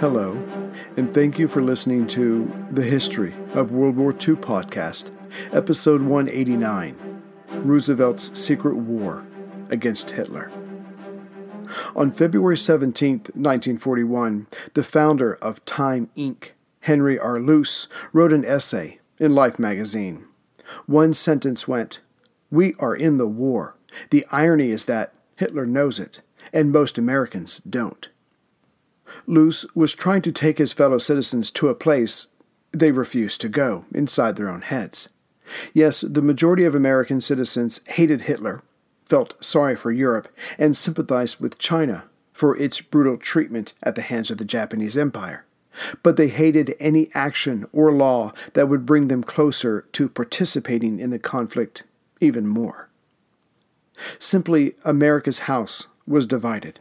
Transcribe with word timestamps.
Hello, 0.00 0.40
and 0.96 1.12
thank 1.12 1.40
you 1.40 1.48
for 1.48 1.60
listening 1.60 2.06
to 2.06 2.48
the 2.70 2.84
History 2.84 3.34
of 3.52 3.72
World 3.72 3.96
War 3.96 4.12
II 4.12 4.36
podcast, 4.36 5.10
episode 5.52 6.02
189 6.02 7.20
Roosevelt's 7.64 8.30
Secret 8.40 8.76
War 8.76 9.26
Against 9.70 10.12
Hitler. 10.12 10.52
On 11.96 12.12
February 12.12 12.56
17, 12.56 13.12
1941, 13.34 14.46
the 14.74 14.84
founder 14.84 15.34
of 15.42 15.64
Time 15.64 16.10
Inc., 16.16 16.50
Henry 16.82 17.18
R. 17.18 17.40
Luce, 17.40 17.88
wrote 18.12 18.32
an 18.32 18.44
essay 18.44 19.00
in 19.18 19.34
Life 19.34 19.58
magazine. 19.58 20.28
One 20.86 21.12
sentence 21.12 21.66
went, 21.66 21.98
We 22.52 22.74
are 22.78 22.94
in 22.94 23.18
the 23.18 23.26
war. 23.26 23.74
The 24.10 24.24
irony 24.30 24.70
is 24.70 24.86
that 24.86 25.12
Hitler 25.34 25.66
knows 25.66 25.98
it, 25.98 26.20
and 26.52 26.70
most 26.70 26.98
Americans 26.98 27.60
don't. 27.68 28.08
Luce 29.26 29.64
was 29.74 29.94
trying 29.94 30.22
to 30.22 30.32
take 30.32 30.58
his 30.58 30.72
fellow 30.72 30.98
citizens 30.98 31.50
to 31.52 31.68
a 31.68 31.74
place 31.74 32.28
they 32.72 32.92
refused 32.92 33.40
to 33.40 33.48
go 33.48 33.84
inside 33.94 34.36
their 34.36 34.48
own 34.48 34.62
heads. 34.62 35.08
Yes, 35.72 36.02
the 36.02 36.22
majority 36.22 36.64
of 36.64 36.74
American 36.74 37.20
citizens 37.20 37.80
hated 37.86 38.22
Hitler, 38.22 38.62
felt 39.06 39.42
sorry 39.42 39.76
for 39.76 39.90
Europe, 39.90 40.28
and 40.58 40.76
sympathized 40.76 41.40
with 41.40 41.58
China 41.58 42.04
for 42.32 42.56
its 42.56 42.80
brutal 42.80 43.16
treatment 43.16 43.72
at 43.82 43.94
the 43.94 44.02
hands 44.02 44.30
of 44.30 44.38
the 44.38 44.44
Japanese 44.44 44.96
Empire. 44.96 45.44
But 46.02 46.16
they 46.16 46.28
hated 46.28 46.74
any 46.78 47.08
action 47.14 47.66
or 47.72 47.92
law 47.92 48.32
that 48.54 48.68
would 48.68 48.84
bring 48.84 49.06
them 49.06 49.22
closer 49.22 49.82
to 49.92 50.08
participating 50.08 50.98
in 50.98 51.10
the 51.10 51.18
conflict 51.18 51.84
even 52.20 52.46
more. 52.46 52.88
Simply, 54.18 54.74
America's 54.84 55.40
house 55.40 55.86
was 56.06 56.26
divided. 56.26 56.80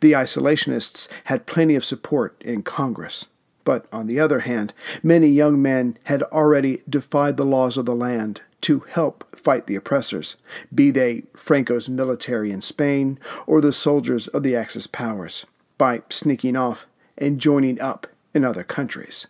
The 0.00 0.12
isolationists 0.12 1.08
had 1.24 1.46
plenty 1.46 1.74
of 1.74 1.84
support 1.84 2.40
in 2.44 2.62
Congress. 2.62 3.26
But 3.64 3.86
on 3.92 4.06
the 4.06 4.18
other 4.18 4.40
hand, 4.40 4.72
many 5.02 5.28
young 5.28 5.62
men 5.62 5.96
had 6.04 6.22
already 6.24 6.82
defied 6.88 7.36
the 7.36 7.44
laws 7.44 7.76
of 7.76 7.86
the 7.86 7.94
land 7.94 8.40
to 8.62 8.80
help 8.80 9.36
fight 9.36 9.66
the 9.66 9.74
oppressors, 9.74 10.36
be 10.74 10.90
they 10.90 11.24
Franco's 11.34 11.88
military 11.88 12.50
in 12.50 12.60
Spain 12.60 13.18
or 13.46 13.60
the 13.60 13.72
soldiers 13.72 14.28
of 14.28 14.42
the 14.42 14.56
Axis 14.56 14.86
powers, 14.86 15.46
by 15.78 16.02
sneaking 16.08 16.56
off 16.56 16.86
and 17.18 17.40
joining 17.40 17.80
up 17.80 18.06
in 18.34 18.44
other 18.44 18.64
countries. 18.64 19.26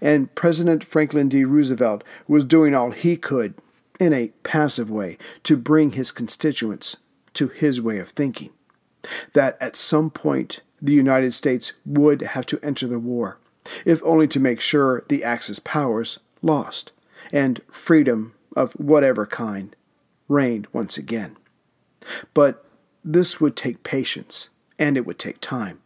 And 0.00 0.34
President 0.34 0.84
Franklin 0.84 1.28
D. 1.28 1.44
Roosevelt 1.44 2.02
was 2.26 2.44
doing 2.44 2.74
all 2.74 2.90
he 2.90 3.16
could, 3.16 3.54
in 3.98 4.12
a 4.12 4.28
passive 4.42 4.90
way, 4.90 5.18
to 5.44 5.56
bring 5.56 5.92
his 5.92 6.10
constituents 6.10 6.96
to 7.34 7.48
his 7.48 7.80
way 7.80 7.98
of 7.98 8.10
thinking 8.10 8.50
that 9.32 9.56
at 9.60 9.76
some 9.76 10.10
point 10.10 10.60
the 10.80 10.92
United 10.92 11.34
States 11.34 11.72
would 11.84 12.20
have 12.22 12.46
to 12.46 12.60
enter 12.62 12.86
the 12.86 12.98
war, 12.98 13.38
if 13.84 14.02
only 14.04 14.26
to 14.28 14.40
make 14.40 14.60
sure 14.60 15.02
the 15.08 15.24
Axis 15.24 15.58
powers 15.58 16.20
lost, 16.42 16.92
and 17.32 17.60
freedom 17.70 18.34
of 18.56 18.72
whatever 18.72 19.26
kind 19.26 19.76
reigned 20.28 20.66
once 20.72 20.96
again. 20.96 21.36
But 22.34 22.64
this 23.04 23.40
would 23.40 23.56
take 23.56 23.82
patience, 23.82 24.48
and 24.78 24.96
it 24.96 25.06
would 25.06 25.18
take 25.18 25.40
time. 25.40 25.80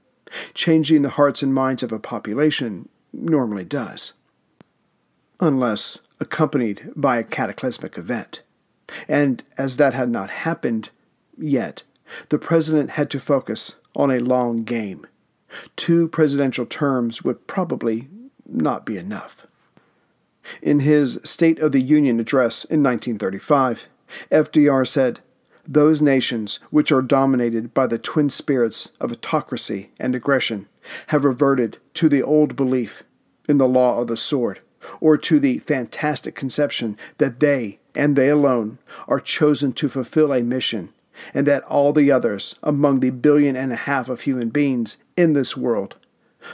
Changing 0.54 1.02
the 1.02 1.10
hearts 1.10 1.42
and 1.42 1.54
minds 1.54 1.82
of 1.82 1.92
a 1.92 1.98
population 1.98 2.88
normally 3.12 3.64
does, 3.64 4.14
unless 5.40 5.98
accompanied 6.20 6.90
by 6.96 7.18
a 7.18 7.24
cataclysmic 7.24 7.98
event. 7.98 8.42
And 9.08 9.42
as 9.56 9.76
that 9.76 9.94
had 9.94 10.08
not 10.08 10.30
happened 10.30 10.90
yet, 11.38 11.82
the 12.28 12.38
president 12.38 12.90
had 12.90 13.10
to 13.10 13.20
focus 13.20 13.76
on 13.94 14.10
a 14.10 14.18
long 14.18 14.64
game. 14.64 15.06
Two 15.76 16.08
presidential 16.08 16.66
terms 16.66 17.22
would 17.22 17.46
probably 17.46 18.08
not 18.46 18.84
be 18.84 18.96
enough. 18.96 19.46
In 20.60 20.80
his 20.80 21.20
State 21.24 21.58
of 21.58 21.72
the 21.72 21.80
Union 21.80 22.20
address 22.20 22.64
in 22.64 22.82
1935, 22.82 23.88
FDR 24.30 24.86
said, 24.86 25.20
Those 25.66 26.02
nations 26.02 26.60
which 26.70 26.92
are 26.92 27.02
dominated 27.02 27.72
by 27.72 27.86
the 27.86 27.98
twin 27.98 28.28
spirits 28.28 28.90
of 29.00 29.10
autocracy 29.10 29.90
and 29.98 30.14
aggression 30.14 30.68
have 31.08 31.24
reverted 31.24 31.78
to 31.94 32.08
the 32.08 32.22
old 32.22 32.56
belief 32.56 33.04
in 33.48 33.58
the 33.58 33.68
law 33.68 34.00
of 34.00 34.08
the 34.08 34.16
sword, 34.16 34.60
or 35.00 35.16
to 35.16 35.40
the 35.40 35.58
fantastic 35.58 36.34
conception 36.34 36.98
that 37.16 37.40
they, 37.40 37.78
and 37.94 38.16
they 38.16 38.28
alone, 38.28 38.78
are 39.08 39.20
chosen 39.20 39.72
to 39.72 39.88
fulfill 39.88 40.32
a 40.32 40.42
mission 40.42 40.92
and 41.32 41.46
that 41.46 41.64
all 41.64 41.92
the 41.92 42.10
others 42.10 42.56
among 42.62 43.00
the 43.00 43.10
billion 43.10 43.56
and 43.56 43.72
a 43.72 43.76
half 43.76 44.08
of 44.08 44.22
human 44.22 44.48
beings 44.48 44.96
in 45.16 45.32
this 45.32 45.56
world 45.56 45.96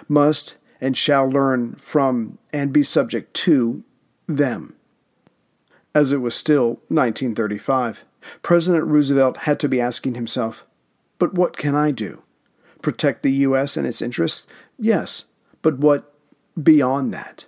must 0.09 0.57
and 0.81 0.97
shall 0.97 1.29
learn 1.29 1.75
from 1.75 2.39
and 2.53 2.73
be 2.73 2.83
subject 2.83 3.35
to 3.35 3.85
them. 4.27 4.75
As 5.95 6.13
it 6.13 6.19
was 6.19 6.35
still 6.35 6.81
1935, 6.89 8.05
President 8.43 8.85
Roosevelt 8.85 9.39
had 9.39 9.59
to 9.61 9.69
be 9.69 9.81
asking 9.81 10.15
himself, 10.15 10.67
But 11.19 11.35
what 11.35 11.57
can 11.57 11.75
I 11.75 11.91
do? 11.91 12.23
Protect 12.83 13.23
the 13.23 13.33
U.S. 13.33 13.77
and 13.77 13.87
its 13.87 14.01
interests? 14.01 14.47
Yes, 14.79 15.25
but 15.63 15.79
what 15.79 16.15
beyond 16.61 17.13
that? 17.13 17.47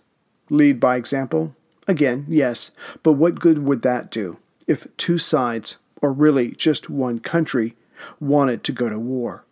Lead 0.50 0.80
by 0.80 0.96
example? 0.96 1.54
Again, 1.88 2.26
yes, 2.28 2.70
but 3.02 3.12
what 3.12 3.40
good 3.40 3.60
would 3.60 3.82
that 3.82 4.10
do 4.10 4.38
if 4.66 4.86
two 4.96 5.18
sides 5.18 5.76
or 6.02 6.12
really 6.12 6.50
just 6.50 6.90
one 6.90 7.20
country, 7.20 7.76
wanted 8.20 8.64
to 8.64 8.72
go 8.72 8.88
to 8.88 8.98
war. 8.98 9.44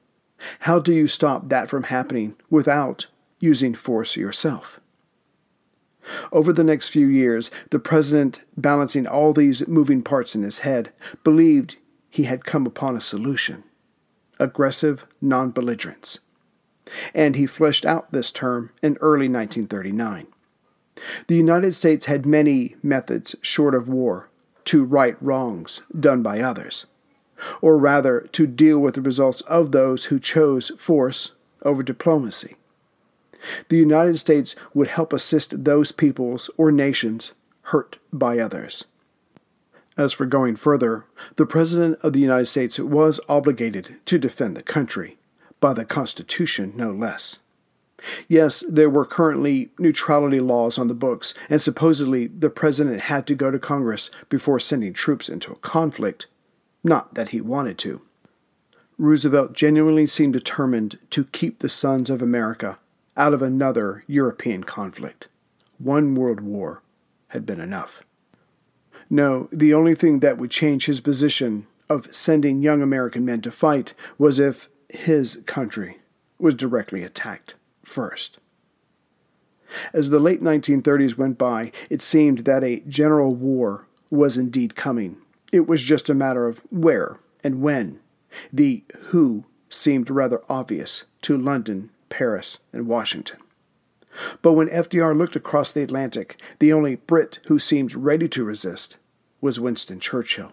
How 0.61 0.79
do 0.79 0.93
you 0.93 1.07
stop 1.07 1.49
that 1.49 1.71
from 1.71 1.85
happening 1.85 2.37
without 2.51 3.07
using 3.39 3.75
force 3.75 4.17
yourself? 4.17 4.81
Over 6.33 6.53
the 6.53 6.65
next 6.65 6.89
few 6.89 7.07
years, 7.07 7.51
the 7.71 7.79
president, 7.79 8.43
balancing 8.57 9.07
all 9.07 9.33
these 9.33 9.67
moving 9.69 10.03
parts 10.03 10.35
in 10.35 10.43
his 10.43 10.61
head, 10.61 10.93
believed 11.23 11.77
he 12.09 12.25
had 12.25 12.45
come 12.45 12.67
upon 12.67 12.97
a 12.97 13.01
solution 13.01 13.65
aggressive 14.39 15.07
non 15.21 15.51
belligerence. 15.51 16.19
And 17.15 17.37
he 17.37 17.45
fleshed 17.45 17.85
out 17.85 18.11
this 18.11 18.33
term 18.33 18.73
in 18.83 18.97
early 19.03 19.29
1939. 19.29 20.27
The 21.27 21.37
United 21.37 21.75
States 21.75 22.07
had 22.07 22.25
many 22.25 22.75
methods 22.83 23.37
short 23.43 23.75
of 23.75 23.87
war 23.87 24.30
to 24.71 24.85
right 24.85 25.17
wrongs 25.21 25.83
done 25.99 26.23
by 26.23 26.39
others, 26.39 26.87
or 27.61 27.77
rather 27.77 28.21
to 28.31 28.47
deal 28.47 28.79
with 28.79 28.95
the 28.95 29.03
results 29.03 29.41
of 29.43 29.73
those 29.73 30.05
who 30.05 30.21
chose 30.21 30.71
force 30.79 31.33
over 31.63 31.83
diplomacy. 31.83 32.55
The 33.69 33.79
United 33.79 34.19
States 34.19 34.55
would 34.73 34.87
help 34.87 35.13
assist 35.13 35.65
those 35.65 35.91
peoples 35.91 36.51
or 36.57 36.71
nations 36.71 37.33
hurt 37.63 37.99
by 38.13 38.39
others. 38.39 38.85
As 39.99 40.13
for 40.13 40.25
going 40.25 40.55
further, 40.55 41.05
the 41.35 41.47
President 41.47 41.99
of 42.05 42.13
the 42.13 42.21
United 42.21 42.47
States 42.47 42.79
was 42.79 43.19
obligated 43.29 43.97
to 44.05 44.21
defend 44.21 44.57
the 44.57 44.63
country, 44.63 45.19
by 45.59 45.75
the 45.75 45.85
Constitution 45.85 46.75
no 46.77 46.93
less. 46.93 47.41
Yes, 48.29 48.65
there 48.69 48.91
were 48.91 49.05
currently 49.05 49.71
neutrality 49.79 50.41
laws 50.41 50.79
on 50.79 50.89
the 50.89 50.95
books, 50.95 51.35
and 51.49 51.61
supposedly 51.61 52.27
the 52.27 52.51
President 52.51 53.03
had 53.03 53.27
to 53.27 53.35
go 53.35 53.51
to 53.51 53.59
Congress 53.59 54.11
before 54.29 54.61
sending 54.61 54.93
troops 54.93 55.29
into 55.29 55.53
a 55.53 55.57
conflict. 55.57 56.27
Not 56.83 57.15
that 57.15 57.29
he 57.29 57.41
wanted 57.41 57.79
to. 57.79 58.03
Roosevelt 58.99 59.55
genuinely 59.55 60.07
seemed 60.07 60.35
determined 60.35 60.99
to 61.11 61.25
keep 61.25 61.59
the 61.59 61.69
sons 61.69 62.11
of 62.11 62.21
America 62.21 62.79
out 63.17 63.33
of 63.33 63.43
another 63.43 64.05
European 64.07 64.65
conflict. 64.65 65.29
One 65.79 66.15
world 66.15 66.41
war 66.41 66.83
had 67.29 67.47
been 67.47 67.61
enough. 67.61 68.03
No, 69.09 69.49
the 69.51 69.75
only 69.75 69.95
thing 69.95 70.21
that 70.21 70.39
would 70.39 70.51
change 70.51 70.87
his 70.87 71.01
position 71.01 71.67
of 71.89 72.15
sending 72.15 72.63
young 72.63 72.83
American 72.83 73.25
men 73.25 73.41
to 73.43 73.51
fight 73.51 73.95
was 74.19 74.39
if 74.39 74.69
his 74.89 75.43
country 75.47 75.99
was 76.39 76.55
directly 76.55 77.03
attacked 77.03 77.55
first. 77.91 78.39
As 79.93 80.11
the 80.11 80.19
late 80.19 80.43
1930s 80.43 81.17
went 81.17 81.39
by, 81.39 81.73
it 81.89 82.03
seemed 82.03 82.41
that 82.41 82.65
a 82.65 82.81
general 82.89 83.35
war 83.35 83.87
was 84.11 84.37
indeed 84.37 84.75
coming. 84.75 85.17
It 85.53 85.69
was 85.69 85.83
just 85.83 86.09
a 86.09 86.15
matter 86.15 86.47
of 86.47 86.63
where 86.71 87.19
and 87.45 87.61
when. 87.61 88.01
The 88.53 88.85
who 89.09 89.45
seemed 89.69 90.11
rather 90.11 90.43
obvious 90.49 91.05
to 91.23 91.37
London, 91.37 91.91
Paris, 92.09 92.59
and 92.73 92.87
Washington. 92.87 93.39
But 94.43 94.53
when 94.53 94.69
FDR 94.69 95.17
looked 95.17 95.37
across 95.37 95.71
the 95.73 95.83
Atlantic, 95.83 96.41
the 96.59 96.73
only 96.73 96.97
Brit 96.97 97.39
who 97.47 97.59
seemed 97.59 97.95
ready 97.95 98.29
to 98.29 98.45
resist 98.45 98.97
was 99.41 99.61
Winston 99.61 100.01
Churchill. 100.01 100.53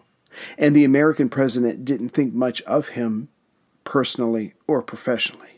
And 0.58 0.76
the 0.76 0.84
American 0.84 1.30
president 1.30 1.84
didn't 1.84 2.10
think 2.10 2.34
much 2.34 2.62
of 2.64 2.90
him 2.90 3.30
personally 3.84 4.54
or 4.68 4.84
professionally. 4.84 5.57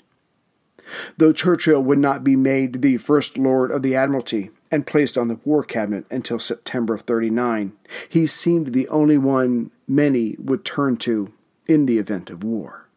Though 1.18 1.34
Churchill 1.34 1.84
would 1.84 2.00
not 2.00 2.24
be 2.24 2.36
made 2.36 2.82
the 2.82 2.98
First 2.98 3.38
Lord 3.38 3.72
of 3.72 3.82
the 3.82 3.96
Admiralty 3.96 4.52
and 4.72 4.88
placed 4.88 5.18
on 5.18 5.28
the 5.28 5.40
War 5.46 5.64
Cabinet 5.64 6.06
until 6.10 6.40
September 6.40 6.94
of 6.94 7.02
39, 7.02 7.74
he 8.08 8.28
seemed 8.28 8.74
the 8.74 8.88
only 8.90 9.18
one 9.18 9.72
many 9.88 10.36
would 10.40 10.64
turn 10.64 10.98
to 10.98 11.34
in 11.68 11.86
the 11.86 11.98
event 11.98 12.30
of 12.30 12.44
war. 12.44 12.88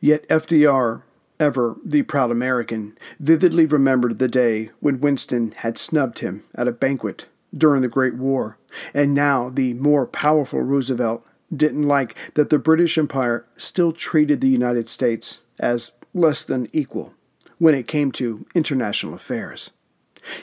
Yet 0.00 0.28
FDR 0.28 1.02
ever 1.40 1.76
the 1.84 2.02
proud 2.02 2.30
American, 2.30 2.96
vividly 3.18 3.64
remembered 3.64 4.18
the 4.18 4.28
day 4.28 4.70
when 4.78 5.00
Winston 5.00 5.52
had 5.56 5.78
snubbed 5.78 6.18
him 6.20 6.44
at 6.54 6.68
a 6.68 6.72
banquet 6.72 7.26
during 7.56 7.82
the 7.82 7.88
Great 7.88 8.14
War, 8.14 8.58
and 8.94 9.14
now 9.14 9.48
the 9.48 9.74
more 9.74 10.06
powerful 10.06 10.60
Roosevelt 10.60 11.26
didn't 11.54 11.82
like 11.82 12.14
that 12.34 12.50
the 12.50 12.58
British 12.58 12.96
Empire 12.96 13.44
still 13.56 13.90
treated 13.92 14.40
the 14.40 14.48
United 14.48 14.88
States 14.88 15.40
as 15.58 15.92
less 16.14 16.44
than 16.44 16.68
equal 16.72 17.14
when 17.58 17.74
it 17.74 17.86
came 17.88 18.10
to 18.12 18.46
international 18.54 19.14
affairs. 19.14 19.70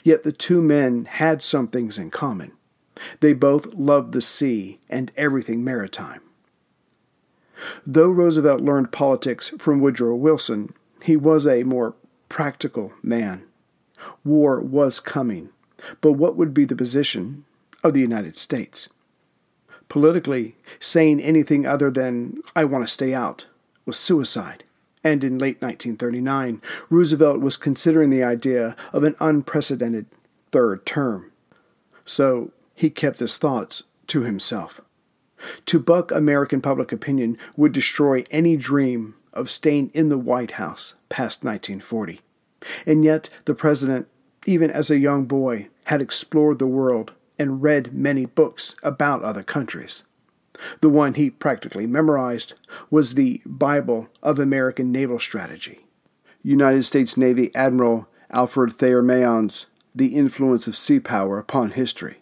Yet 0.04 0.24
the 0.24 0.32
two 0.32 0.62
men 0.62 1.06
had 1.06 1.42
some 1.42 1.68
things 1.68 1.98
in 1.98 2.12
common. 2.12 2.52
They 3.20 3.34
both 3.34 3.74
loved 3.74 4.14
the 4.14 4.22
sea 4.22 4.80
and 4.90 5.12
everything 5.16 5.64
maritime. 5.64 6.22
Though 7.86 8.10
Roosevelt 8.10 8.62
learned 8.62 8.92
politics 8.92 9.52
from 9.58 9.80
Woodrow 9.80 10.16
Wilson, 10.16 10.74
he 11.04 11.16
was 11.16 11.48
a 11.48 11.64
more 11.64 11.96
practical 12.30 12.94
man. 13.02 13.46
War 14.24 14.60
was 14.60 15.00
coming, 15.00 15.50
but 16.02 16.14
what 16.14 16.36
would 16.36 16.54
be 16.54 16.66
the 16.66 16.76
position 16.76 17.46
of 17.84 17.94
the 17.94 18.02
United 18.02 18.38
States? 18.38 18.90
Politically, 19.90 20.56
saying 20.80 21.22
anything 21.22 21.66
other 21.66 21.90
than, 21.90 22.42
I 22.56 22.66
want 22.66 22.86
to 22.86 22.92
stay 22.92 23.14
out, 23.14 23.48
was 23.86 23.98
suicide. 23.98 24.64
And 25.08 25.24
in 25.24 25.38
late 25.38 25.62
1939, 25.62 26.62
Roosevelt 26.90 27.40
was 27.40 27.56
considering 27.56 28.10
the 28.10 28.26
idea 28.26 28.76
of 28.92 29.06
an 29.06 29.16
unprecedented 29.22 30.06
third 30.52 30.86
term. 30.86 31.32
So 32.04 32.52
he 32.76 32.90
kept 32.90 33.20
his 33.20 33.38
thoughts 33.38 33.84
to 34.08 34.24
himself. 34.24 34.82
To 35.68 35.80
buck 35.80 36.12
American 36.12 36.60
public 36.60 36.92
opinion 36.92 37.38
would 37.56 37.72
destroy 37.72 38.26
any 38.32 38.58
dream 38.58 39.16
of 39.32 39.50
staying 39.50 39.92
in 39.94 40.10
the 40.10 40.18
White 40.18 40.52
House 40.52 40.96
past 41.08 41.42
1940. 41.42 42.20
And 42.86 43.06
yet, 43.06 43.30
the 43.46 43.56
president, 43.56 44.10
even 44.46 44.70
as 44.70 44.92
a 44.92 45.00
young 45.00 45.24
boy, 45.24 45.70
had 45.86 46.02
explored 46.02 46.60
the 46.60 46.68
world 46.68 47.14
and 47.40 47.64
read 47.64 47.94
many 47.94 48.26
books 48.26 48.76
about 48.84 49.24
other 49.24 49.44
countries. 49.44 50.04
The 50.82 50.90
one 50.90 51.14
he 51.14 51.30
practically 51.30 51.86
memorized 51.86 52.54
was 52.90 53.14
the 53.14 53.42
Bible 53.46 54.08
of 54.24 54.40
American 54.40 54.92
Naval 54.92 55.20
Strategy. 55.20 55.86
United 56.44 56.84
States 56.84 57.18
Navy 57.18 57.54
Admiral 57.56 58.08
Alfred 58.32 58.74
Thayer 58.74 59.04
Mahan's 59.04 59.66
The 59.96 60.16
Influence 60.16 60.68
of 60.68 60.78
Sea 60.78 61.00
Power 61.00 61.40
Upon 61.40 61.72
History. 61.72 62.22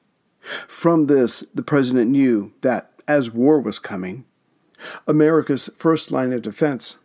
From 0.68 1.08
this, 1.08 1.44
the 1.54 1.64
president 1.64 2.12
knew 2.12 2.54
that, 2.62 2.92
as 3.08 3.32
war 3.32 3.60
was 3.60 3.80
coming, 3.80 4.26
America's 5.08 5.70
first 5.78 6.12
line 6.12 6.34
of 6.34 6.42
defense 6.42 6.98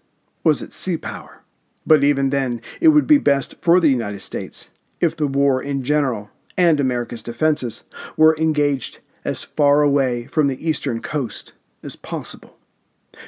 was 0.45 0.63
its 0.63 0.77
sea 0.77 0.97
power. 0.97 1.43
But 1.87 2.05
even 2.05 2.31
then, 2.31 2.61
it 2.81 2.89
would 2.89 3.07
be 3.07 3.19
best 3.19 3.55
for 3.63 3.81
the 3.81 3.89
United 3.89 4.21
States 4.21 4.71
if 5.01 5.17
the 5.17 5.27
war 5.27 5.63
in 5.63 5.83
general 5.83 6.31
and 6.57 6.79
America's 6.79 7.23
defenses 7.23 7.85
were 8.17 8.37
engaged 8.37 9.01
as 9.25 9.45
far 9.45 9.83
away 9.83 10.27
from 10.27 10.47
the 10.47 10.67
eastern 10.67 11.01
coast 11.01 11.53
as 11.83 11.97
possible. 11.97 12.57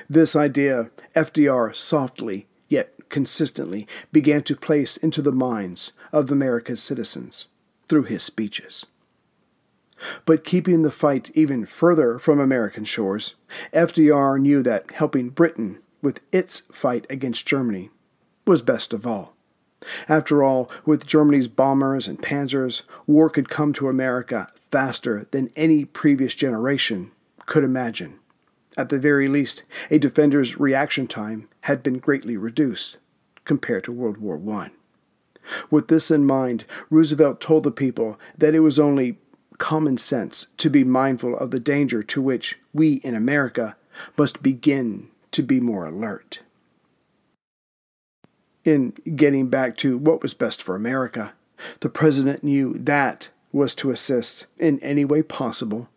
This 0.08 0.36
idea 0.36 0.90
FDR 1.14 1.74
softly 1.74 2.46
yet 2.68 2.94
consistently 3.08 3.86
began 4.10 4.42
to 4.44 4.56
place 4.56 4.96
into 4.96 5.20
the 5.22 5.32
minds 5.32 5.92
of 6.12 6.30
America's 6.30 6.82
citizens 6.82 7.46
through 7.88 8.04
his 8.04 8.22
speeches. 8.22 8.86
But 10.24 10.44
keeping 10.44 10.82
the 10.82 10.90
fight 10.90 11.30
even 11.34 11.66
further 11.66 12.18
from 12.18 12.40
American 12.40 12.84
shores, 12.84 13.34
FDR 13.72 14.40
knew 14.40 14.62
that 14.62 14.90
helping 14.92 15.28
Britain 15.28 15.78
with 16.00 16.20
its 16.32 16.60
fight 16.72 17.06
against 17.08 17.46
Germany 17.46 17.90
was 18.46 18.62
best 18.62 18.92
of 18.92 19.06
all. 19.06 19.34
After 20.08 20.42
all, 20.42 20.70
with 20.84 21.06
Germany's 21.06 21.48
bombers 21.48 22.08
and 22.08 22.20
panzers, 22.20 22.82
war 23.06 23.28
could 23.28 23.48
come 23.48 23.72
to 23.74 23.88
America 23.88 24.48
faster 24.72 25.26
than 25.30 25.50
any 25.54 25.84
previous 25.84 26.34
generation 26.34 27.12
could 27.46 27.62
imagine. 27.62 28.18
At 28.76 28.88
the 28.88 28.98
very 28.98 29.28
least, 29.28 29.62
a 29.90 29.98
defender's 29.98 30.58
reaction 30.58 31.06
time 31.06 31.48
had 31.62 31.82
been 31.82 31.98
greatly 31.98 32.36
reduced 32.36 32.96
compared 33.44 33.84
to 33.84 33.92
World 33.92 34.16
War 34.16 34.40
I. 34.56 34.70
With 35.70 35.88
this 35.88 36.10
in 36.10 36.24
mind, 36.24 36.64
Roosevelt 36.88 37.40
told 37.40 37.64
the 37.64 37.70
people 37.70 38.18
that 38.38 38.54
it 38.54 38.60
was 38.60 38.78
only 38.78 39.18
common 39.58 39.98
sense 39.98 40.46
to 40.56 40.70
be 40.70 40.84
mindful 40.84 41.36
of 41.36 41.50
the 41.50 41.60
danger 41.60 42.02
to 42.02 42.22
which 42.22 42.58
we 42.72 42.94
in 42.94 43.14
America 43.14 43.76
must 44.16 44.42
begin 44.42 45.08
to 45.32 45.42
be 45.42 45.60
more 45.60 45.86
alert. 45.86 46.40
In 48.64 48.92
getting 49.16 49.48
back 49.48 49.76
to 49.78 49.98
what 49.98 50.22
was 50.22 50.34
best 50.34 50.62
for 50.62 50.74
America, 50.74 51.34
the 51.80 51.88
president 51.88 52.42
knew 52.42 52.74
that 52.74 53.30
was 53.52 53.74
to 53.76 53.90
assist 53.90 54.46
in 54.58 54.78
any 54.80 55.04
way 55.04 55.22
possible 55.22 55.88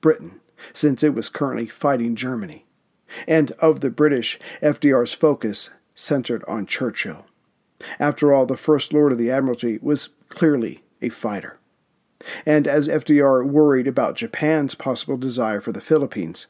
Britain, 0.00 0.40
since 0.72 1.02
it 1.02 1.14
was 1.14 1.28
currently 1.28 1.66
fighting 1.66 2.14
Germany. 2.14 2.64
And 3.26 3.52
of 3.52 3.80
the 3.80 3.90
British, 3.90 4.38
FDR's 4.60 5.14
focus 5.14 5.70
centered 5.94 6.44
on 6.48 6.66
Churchill. 6.66 7.26
After 7.98 8.32
all, 8.32 8.46
the 8.46 8.56
First 8.56 8.92
Lord 8.92 9.12
of 9.12 9.18
the 9.18 9.30
Admiralty 9.30 9.78
was 9.80 10.10
clearly 10.28 10.82
a 11.00 11.08
fighter. 11.08 11.58
And 12.44 12.66
as 12.66 12.88
FDR 12.88 13.46
worried 13.46 13.86
about 13.86 14.16
Japan's 14.16 14.74
possible 14.74 15.16
desire 15.16 15.60
for 15.60 15.72
the 15.72 15.80
Philippines, 15.80 16.46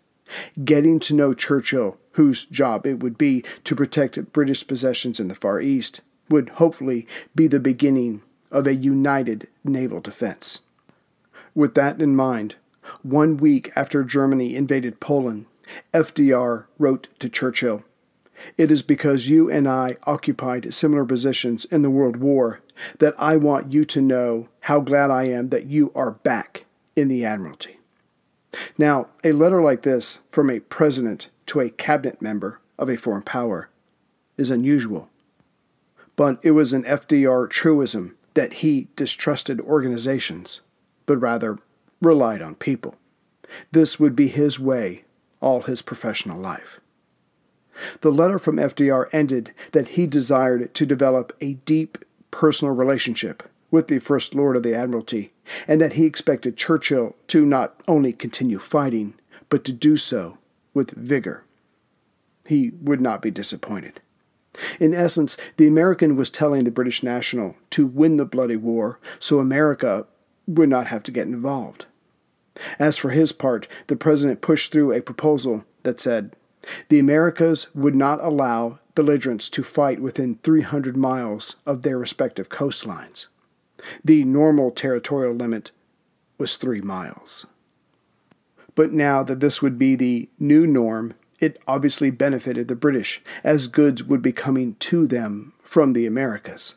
getting 0.64 0.98
to 1.00 1.14
know 1.14 1.34
Churchill 1.34 1.98
whose 2.12 2.46
job 2.46 2.86
it 2.86 3.00
would 3.00 3.18
be 3.18 3.44
to 3.64 3.76
protect 3.76 4.32
British 4.32 4.66
possessions 4.66 5.20
in 5.20 5.28
the 5.28 5.34
Far 5.34 5.60
East, 5.60 6.00
would 6.30 6.48
hopefully 6.50 7.06
be 7.34 7.46
the 7.46 7.60
beginning 7.60 8.22
of 8.50 8.66
a 8.66 8.74
united 8.74 9.48
naval 9.64 10.00
defense. 10.00 10.60
With 11.54 11.74
that 11.74 12.00
in 12.00 12.14
mind, 12.14 12.56
one 13.02 13.36
week 13.36 13.72
after 13.74 14.04
Germany 14.04 14.54
invaded 14.54 15.00
Poland, 15.00 15.46
FDR 15.92 16.66
wrote 16.78 17.08
to 17.18 17.28
Churchill 17.28 17.84
It 18.56 18.70
is 18.70 18.82
because 18.82 19.28
you 19.28 19.50
and 19.50 19.66
I 19.66 19.96
occupied 20.04 20.72
similar 20.74 21.04
positions 21.04 21.64
in 21.64 21.82
the 21.82 21.90
World 21.90 22.16
War 22.16 22.60
that 22.98 23.14
I 23.18 23.36
want 23.36 23.72
you 23.72 23.84
to 23.86 24.02
know 24.02 24.48
how 24.60 24.80
glad 24.80 25.10
I 25.10 25.24
am 25.24 25.48
that 25.48 25.66
you 25.66 25.90
are 25.94 26.12
back 26.12 26.66
in 26.94 27.08
the 27.08 27.24
Admiralty. 27.24 27.78
Now, 28.78 29.08
a 29.24 29.32
letter 29.32 29.60
like 29.60 29.82
this 29.82 30.20
from 30.30 30.50
a 30.50 30.60
president 30.60 31.28
to 31.46 31.60
a 31.60 31.70
cabinet 31.70 32.22
member 32.22 32.60
of 32.78 32.88
a 32.88 32.96
foreign 32.96 33.22
power 33.22 33.70
is 34.36 34.50
unusual. 34.50 35.08
But 36.14 36.38
it 36.42 36.52
was 36.52 36.72
an 36.72 36.84
FDR 36.84 37.48
truism 37.50 38.16
that 38.36 38.54
he 38.54 38.88
distrusted 38.96 39.60
organizations, 39.62 40.60
but 41.06 41.16
rather 41.16 41.58
relied 42.02 42.42
on 42.42 42.54
people. 42.54 42.94
This 43.72 43.98
would 43.98 44.14
be 44.14 44.28
his 44.28 44.60
way 44.60 45.04
all 45.40 45.62
his 45.62 45.80
professional 45.80 46.38
life. 46.38 46.78
The 48.02 48.12
letter 48.12 48.38
from 48.38 48.56
FDR 48.56 49.08
ended 49.10 49.52
that 49.72 49.88
he 49.88 50.06
desired 50.06 50.74
to 50.74 50.86
develop 50.86 51.34
a 51.40 51.54
deep 51.54 51.98
personal 52.30 52.74
relationship 52.74 53.42
with 53.70 53.88
the 53.88 53.98
First 53.98 54.34
Lord 54.34 54.54
of 54.56 54.62
the 54.62 54.74
Admiralty, 54.74 55.32
and 55.66 55.80
that 55.80 55.94
he 55.94 56.04
expected 56.04 56.58
Churchill 56.58 57.16
to 57.28 57.46
not 57.46 57.80
only 57.88 58.12
continue 58.12 58.58
fighting, 58.58 59.14
but 59.48 59.64
to 59.64 59.72
do 59.72 59.96
so 59.96 60.36
with 60.74 60.90
vigor. 60.90 61.44
He 62.44 62.72
would 62.82 63.00
not 63.00 63.22
be 63.22 63.30
disappointed. 63.30 64.00
In 64.80 64.94
essence, 64.94 65.36
the 65.56 65.66
American 65.66 66.16
was 66.16 66.30
telling 66.30 66.64
the 66.64 66.70
British 66.70 67.02
national 67.02 67.56
to 67.70 67.86
win 67.86 68.16
the 68.16 68.24
bloody 68.24 68.56
war 68.56 68.98
so 69.18 69.38
America 69.38 70.06
would 70.46 70.68
not 70.68 70.86
have 70.86 71.02
to 71.04 71.10
get 71.10 71.26
involved. 71.26 71.86
As 72.78 72.96
for 72.96 73.10
his 73.10 73.32
part, 73.32 73.68
the 73.88 73.96
president 73.96 74.40
pushed 74.40 74.72
through 74.72 74.92
a 74.92 75.02
proposal 75.02 75.64
that 75.82 76.00
said 76.00 76.34
the 76.88 76.98
Americas 76.98 77.74
would 77.74 77.94
not 77.94 78.22
allow 78.22 78.78
belligerents 78.94 79.50
to 79.50 79.62
fight 79.62 80.00
within 80.00 80.36
300 80.42 80.96
miles 80.96 81.56
of 81.66 81.82
their 81.82 81.98
respective 81.98 82.48
coastlines. 82.48 83.26
The 84.02 84.24
normal 84.24 84.70
territorial 84.70 85.34
limit 85.34 85.70
was 86.38 86.56
three 86.56 86.80
miles. 86.80 87.46
But 88.74 88.92
now 88.92 89.22
that 89.22 89.40
this 89.40 89.62
would 89.62 89.78
be 89.78 89.96
the 89.96 90.28
new 90.38 90.66
norm, 90.66 91.14
it 91.40 91.58
obviously 91.66 92.10
benefited 92.10 92.68
the 92.68 92.76
British, 92.76 93.22
as 93.44 93.66
goods 93.66 94.02
would 94.04 94.22
be 94.22 94.32
coming 94.32 94.74
to 94.76 95.06
them 95.06 95.52
from 95.62 95.92
the 95.92 96.06
Americas. 96.06 96.76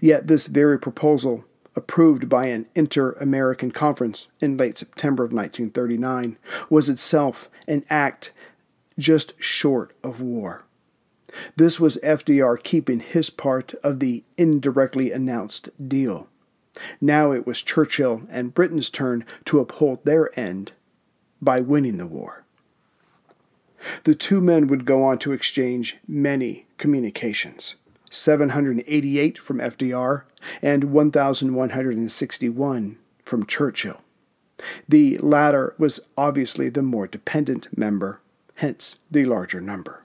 Yet 0.00 0.26
this 0.26 0.46
very 0.46 0.78
proposal 0.78 1.44
approved 1.74 2.28
by 2.28 2.46
an 2.46 2.68
inter 2.74 3.12
American 3.12 3.70
conference 3.70 4.28
in 4.40 4.56
late 4.56 4.78
September 4.78 5.24
of 5.24 5.32
1939, 5.32 6.36
was 6.68 6.88
itself 6.88 7.48
an 7.66 7.84
act 7.88 8.32
just 8.98 9.32
short 9.42 9.94
of 10.02 10.20
war. 10.20 10.64
This 11.56 11.80
was 11.80 11.98
FDR 12.02 12.62
keeping 12.62 13.00
his 13.00 13.30
part 13.30 13.72
of 13.82 14.00
the 14.00 14.22
indirectly 14.36 15.12
announced 15.12 15.70
deal. 15.88 16.28
Now 17.00 17.32
it 17.32 17.46
was 17.46 17.62
Churchill 17.62 18.22
and 18.30 18.54
Britain's 18.54 18.90
turn 18.90 19.24
to 19.46 19.60
uphold 19.60 20.04
their 20.04 20.38
end 20.38 20.72
by 21.40 21.60
winning 21.60 21.96
the 21.96 22.06
war. 22.06 22.41
The 24.04 24.14
two 24.14 24.40
men 24.40 24.66
would 24.66 24.84
go 24.84 25.04
on 25.04 25.18
to 25.18 25.32
exchange 25.32 25.98
many 26.06 26.66
communications. 26.78 27.76
788 28.10 29.38
from 29.38 29.58
FDR, 29.58 30.22
and 30.60 30.84
1,161 30.84 32.98
from 33.24 33.46
Churchill. 33.46 34.00
The 34.88 35.18
latter 35.18 35.74
was 35.78 36.00
obviously 36.16 36.68
the 36.68 36.82
more 36.82 37.06
dependent 37.06 37.66
member, 37.76 38.20
hence 38.56 38.98
the 39.10 39.24
larger 39.24 39.60
number. 39.60 40.02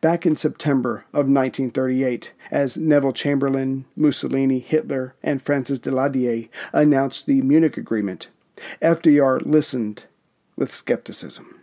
Back 0.00 0.24
in 0.24 0.36
September 0.36 1.04
of 1.12 1.28
1938, 1.28 2.32
as 2.50 2.78
Neville 2.78 3.12
Chamberlain, 3.12 3.84
Mussolini, 3.94 4.58
Hitler, 4.58 5.14
and 5.22 5.42
Francis 5.42 5.78
Daladier 5.78 6.48
announced 6.72 7.26
the 7.26 7.42
Munich 7.42 7.76
Agreement, 7.76 8.28
FDR 8.80 9.44
listened 9.44 10.06
with 10.56 10.72
skepticism. 10.72 11.55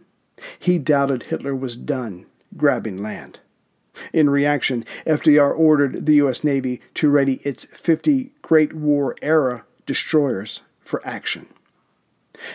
He 0.57 0.79
doubted 0.79 1.23
Hitler 1.23 1.55
was 1.55 1.77
done 1.77 2.25
grabbing 2.57 3.01
land. 3.01 3.39
In 4.11 4.29
reaction, 4.29 4.85
FDR 5.05 5.57
ordered 5.57 6.05
the 6.05 6.15
U.S. 6.15 6.43
Navy 6.43 6.81
to 6.95 7.09
ready 7.09 7.35
its 7.43 7.65
50 7.65 8.31
Great 8.41 8.73
War 8.73 9.15
era 9.21 9.65
destroyers 9.85 10.61
for 10.83 11.05
action. 11.05 11.47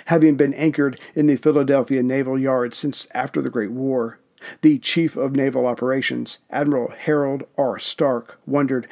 Having 0.06 0.36
been 0.36 0.54
anchored 0.54 1.00
in 1.14 1.26
the 1.26 1.36
Philadelphia 1.36 2.02
Naval 2.02 2.38
Yard 2.38 2.74
since 2.74 3.06
after 3.14 3.40
the 3.40 3.50
Great 3.50 3.70
War, 3.70 4.18
the 4.62 4.78
Chief 4.78 5.16
of 5.16 5.36
Naval 5.36 5.66
Operations, 5.66 6.38
Admiral 6.50 6.90
Harold 6.90 7.44
R. 7.56 7.78
Stark, 7.78 8.40
wondered 8.46 8.88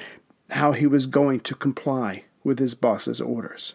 how 0.50 0.72
he 0.72 0.86
was 0.86 1.06
going 1.06 1.40
to 1.40 1.54
comply 1.54 2.24
with 2.44 2.60
his 2.60 2.74
boss's 2.74 3.20
orders. 3.20 3.74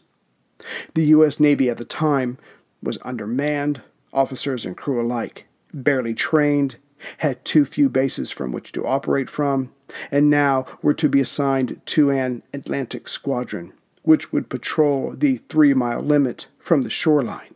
The 0.93 1.05
U.S. 1.07 1.39
Navy 1.39 1.69
at 1.69 1.77
the 1.77 1.85
time 1.85 2.37
was 2.81 2.97
undermanned, 3.03 3.81
officers 4.13 4.65
and 4.65 4.77
crew 4.77 5.01
alike, 5.01 5.47
barely 5.73 6.13
trained, 6.13 6.77
had 7.19 7.43
too 7.43 7.65
few 7.65 7.89
bases 7.89 8.31
from 8.31 8.51
which 8.51 8.71
to 8.71 8.85
operate 8.85 9.29
from, 9.29 9.73
and 10.11 10.29
now 10.29 10.65
were 10.81 10.93
to 10.93 11.09
be 11.09 11.19
assigned 11.19 11.81
to 11.85 12.09
an 12.09 12.43
Atlantic 12.53 13.07
squadron, 13.07 13.73
which 14.03 14.31
would 14.31 14.49
patrol 14.49 15.13
the 15.15 15.37
three 15.37 15.73
mile 15.73 16.01
limit 16.01 16.47
from 16.59 16.81
the 16.83 16.89
shoreline. 16.89 17.55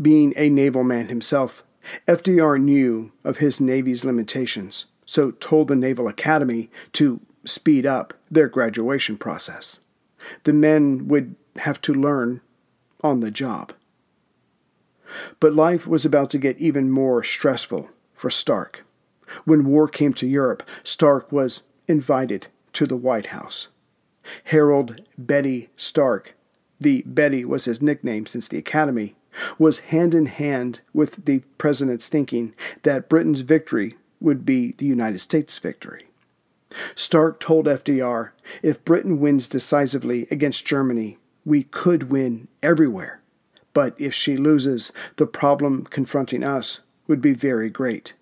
Being 0.00 0.32
a 0.36 0.48
naval 0.48 0.84
man 0.84 1.08
himself, 1.08 1.64
FDR 2.06 2.60
knew 2.60 3.12
of 3.24 3.38
his 3.38 3.60
Navy's 3.60 4.04
limitations, 4.04 4.86
so 5.06 5.32
told 5.32 5.68
the 5.68 5.76
Naval 5.76 6.06
Academy 6.08 6.70
to 6.92 7.20
speed 7.44 7.86
up 7.86 8.14
their 8.30 8.48
graduation 8.48 9.16
process. 9.16 9.78
The 10.44 10.52
men 10.52 11.08
would 11.08 11.34
have 11.56 11.80
to 11.82 11.94
learn 11.94 12.40
on 13.02 13.20
the 13.20 13.30
job. 13.30 13.72
But 15.40 15.54
life 15.54 15.86
was 15.86 16.04
about 16.04 16.30
to 16.30 16.38
get 16.38 16.58
even 16.58 16.90
more 16.90 17.22
stressful 17.22 17.90
for 18.14 18.30
Stark. 18.30 18.84
When 19.44 19.64
war 19.64 19.88
came 19.88 20.12
to 20.14 20.26
Europe, 20.26 20.62
Stark 20.82 21.30
was 21.30 21.62
invited 21.86 22.48
to 22.74 22.86
the 22.86 22.96
White 22.96 23.26
House. 23.26 23.68
Harold 24.44 25.00
Betty 25.16 25.70
Stark, 25.76 26.34
the 26.80 27.02
Betty 27.06 27.44
was 27.44 27.64
his 27.64 27.82
nickname 27.82 28.26
since 28.26 28.48
the 28.48 28.58
Academy, 28.58 29.14
was 29.58 29.80
hand 29.80 30.14
in 30.14 30.26
hand 30.26 30.80
with 30.92 31.24
the 31.24 31.40
president's 31.58 32.08
thinking 32.08 32.54
that 32.82 33.08
Britain's 33.08 33.40
victory 33.40 33.94
would 34.20 34.44
be 34.44 34.72
the 34.72 34.86
United 34.86 35.20
States' 35.20 35.58
victory. 35.58 36.08
Stark 36.94 37.40
told 37.40 37.66
FDR 37.66 38.30
if 38.62 38.84
Britain 38.84 39.20
wins 39.20 39.48
decisively 39.48 40.26
against 40.30 40.66
Germany, 40.66 41.18
we 41.44 41.62
could 41.62 42.10
win 42.10 42.48
everywhere. 42.62 43.20
But 43.72 43.94
if 43.98 44.14
she 44.14 44.36
loses, 44.36 44.92
the 45.16 45.26
problem 45.26 45.84
confronting 45.84 46.42
us 46.42 46.80
would 47.06 47.20
be 47.20 47.32
very 47.32 47.70
great. 47.70 48.14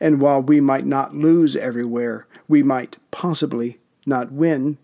And 0.00 0.20
while 0.20 0.40
we 0.40 0.60
might 0.60 0.86
not 0.86 1.14
lose 1.14 1.56
everywhere, 1.56 2.26
we 2.48 2.62
might 2.62 2.96
possibly 3.10 3.78
not 4.06 4.32
win 4.32 4.78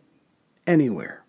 anywhere. 0.66 1.22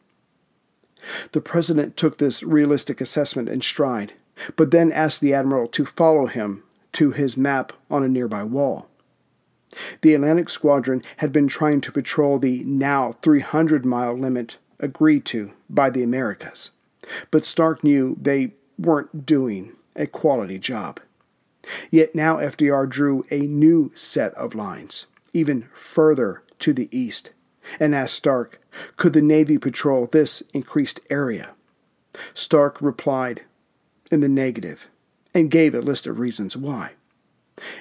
The 1.32 1.42
president 1.42 1.96
took 1.96 2.18
this 2.18 2.44
realistic 2.44 3.00
assessment 3.00 3.50
in 3.50 3.62
stride, 3.62 4.14
but 4.56 4.72
then 4.72 4.92
asked 4.92 5.22
the 5.22 5.34
admiral 5.34 5.68
to 5.68 5.86
follow 5.86 6.26
him 6.26 6.64
to 6.94 7.12
his 7.12 7.38
map 7.38 7.74
on 7.90 8.04
a 8.04 8.08
nearby 8.08 8.44
wall. 8.44 8.88
The 10.02 10.16
Atlantic 10.16 10.50
Squadron 10.50 11.04
had 11.18 11.32
been 11.32 11.48
trying 11.48 11.82
to 11.82 11.92
patrol 11.92 12.40
the 12.40 12.64
now 12.64 13.14
300 13.22 13.86
mile 13.86 14.18
limit 14.18 14.58
agreed 14.80 15.26
to 15.26 15.52
by 15.70 15.90
the 15.90 16.04
Americas, 16.04 16.72
but 17.32 17.46
Stark 17.46 17.84
knew 17.84 18.18
they 18.20 18.54
weren't 18.80 19.26
doing 19.26 19.76
a 19.96 20.08
quality 20.08 20.58
job. 20.58 21.00
Yet 21.92 22.16
now 22.16 22.38
FDR 22.38 22.90
drew 22.90 23.26
a 23.30 23.40
new 23.40 23.92
set 23.94 24.34
of 24.36 24.56
lines, 24.56 25.08
even 25.34 25.68
further 25.74 26.44
to 26.60 26.74
the 26.74 26.88
east, 26.98 27.32
and 27.80 27.94
asked 27.94 28.16
Stark, 28.16 28.62
could 28.96 29.14
the 29.14 29.22
Navy 29.22 29.58
patrol 29.58 30.06
this 30.06 30.42
increased 30.54 31.00
area? 31.10 31.52
Stark 32.34 32.82
replied 32.82 33.44
in 34.12 34.22
the 34.22 34.30
negative 34.30 34.90
and 35.34 35.52
gave 35.52 35.76
a 35.76 35.82
list 35.82 36.08
of 36.08 36.20
reasons 36.20 36.56
why. 36.56 36.92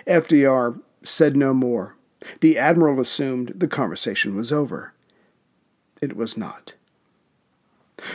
FDR 0.06 0.80
said 1.02 1.36
no 1.36 1.54
more. 1.54 1.94
The 2.40 2.58
Admiral 2.58 3.00
assumed 3.00 3.52
the 3.56 3.68
conversation 3.68 4.36
was 4.36 4.52
over. 4.52 4.92
It 6.02 6.16
was 6.16 6.36
not. 6.36 6.74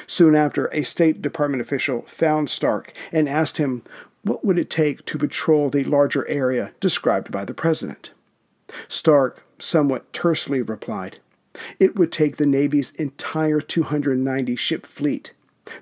Soon 0.07 0.35
after, 0.35 0.67
a 0.67 0.83
State 0.83 1.21
Department 1.21 1.61
official 1.61 2.03
found 2.03 2.49
Stark 2.49 2.93
and 3.11 3.27
asked 3.27 3.57
him 3.57 3.83
what 4.23 4.45
would 4.45 4.57
it 4.57 4.69
take 4.69 5.05
to 5.05 5.17
patrol 5.17 5.69
the 5.69 5.83
larger 5.83 6.27
area 6.29 6.71
described 6.79 7.31
by 7.31 7.43
the 7.43 7.53
president? 7.53 8.11
Stark 8.87 9.45
somewhat 9.59 10.11
tersely 10.13 10.61
replied, 10.61 11.19
It 11.79 11.97
would 11.97 12.11
take 12.11 12.37
the 12.37 12.45
Navy's 12.45 12.91
entire 12.91 13.59
290 13.59 14.55
ship 14.55 14.85
fleet. 14.85 15.33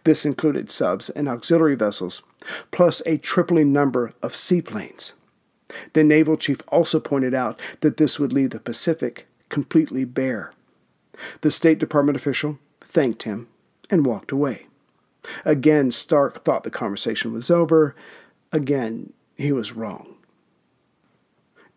This 0.04 0.26
included 0.26 0.72
subs 0.72 1.10
and 1.10 1.28
auxiliary 1.30 1.76
vessels, 1.76 2.24
plus 2.72 3.02
a 3.06 3.18
tripling 3.18 3.72
number 3.72 4.14
of 4.22 4.36
seaplanes. 4.36 5.14
The 5.94 6.04
naval 6.04 6.36
chief 6.36 6.62
also 6.68 7.00
pointed 7.00 7.34
out 7.34 7.60
that 7.82 7.98
this 7.98 8.20
would 8.20 8.34
leave 8.34 8.50
the 8.50 8.60
Pacific 8.60 9.28
completely 9.50 10.04
bare. 10.04 10.52
The 11.42 11.52
State 11.52 11.80
Department 11.80 12.16
official 12.16 12.60
thanked 12.82 13.24
him 13.24 13.48
and 13.92 14.06
walked 14.06 14.32
away. 14.32 14.68
Again, 15.46 15.92
Stark 15.92 16.44
thought 16.44 16.64
the 16.64 16.72
conversation 16.72 17.34
was 17.34 17.52
over. 17.52 17.96
Again, 18.52 19.14
he 19.38 19.52
was 19.52 19.74
wrong. 19.74 20.16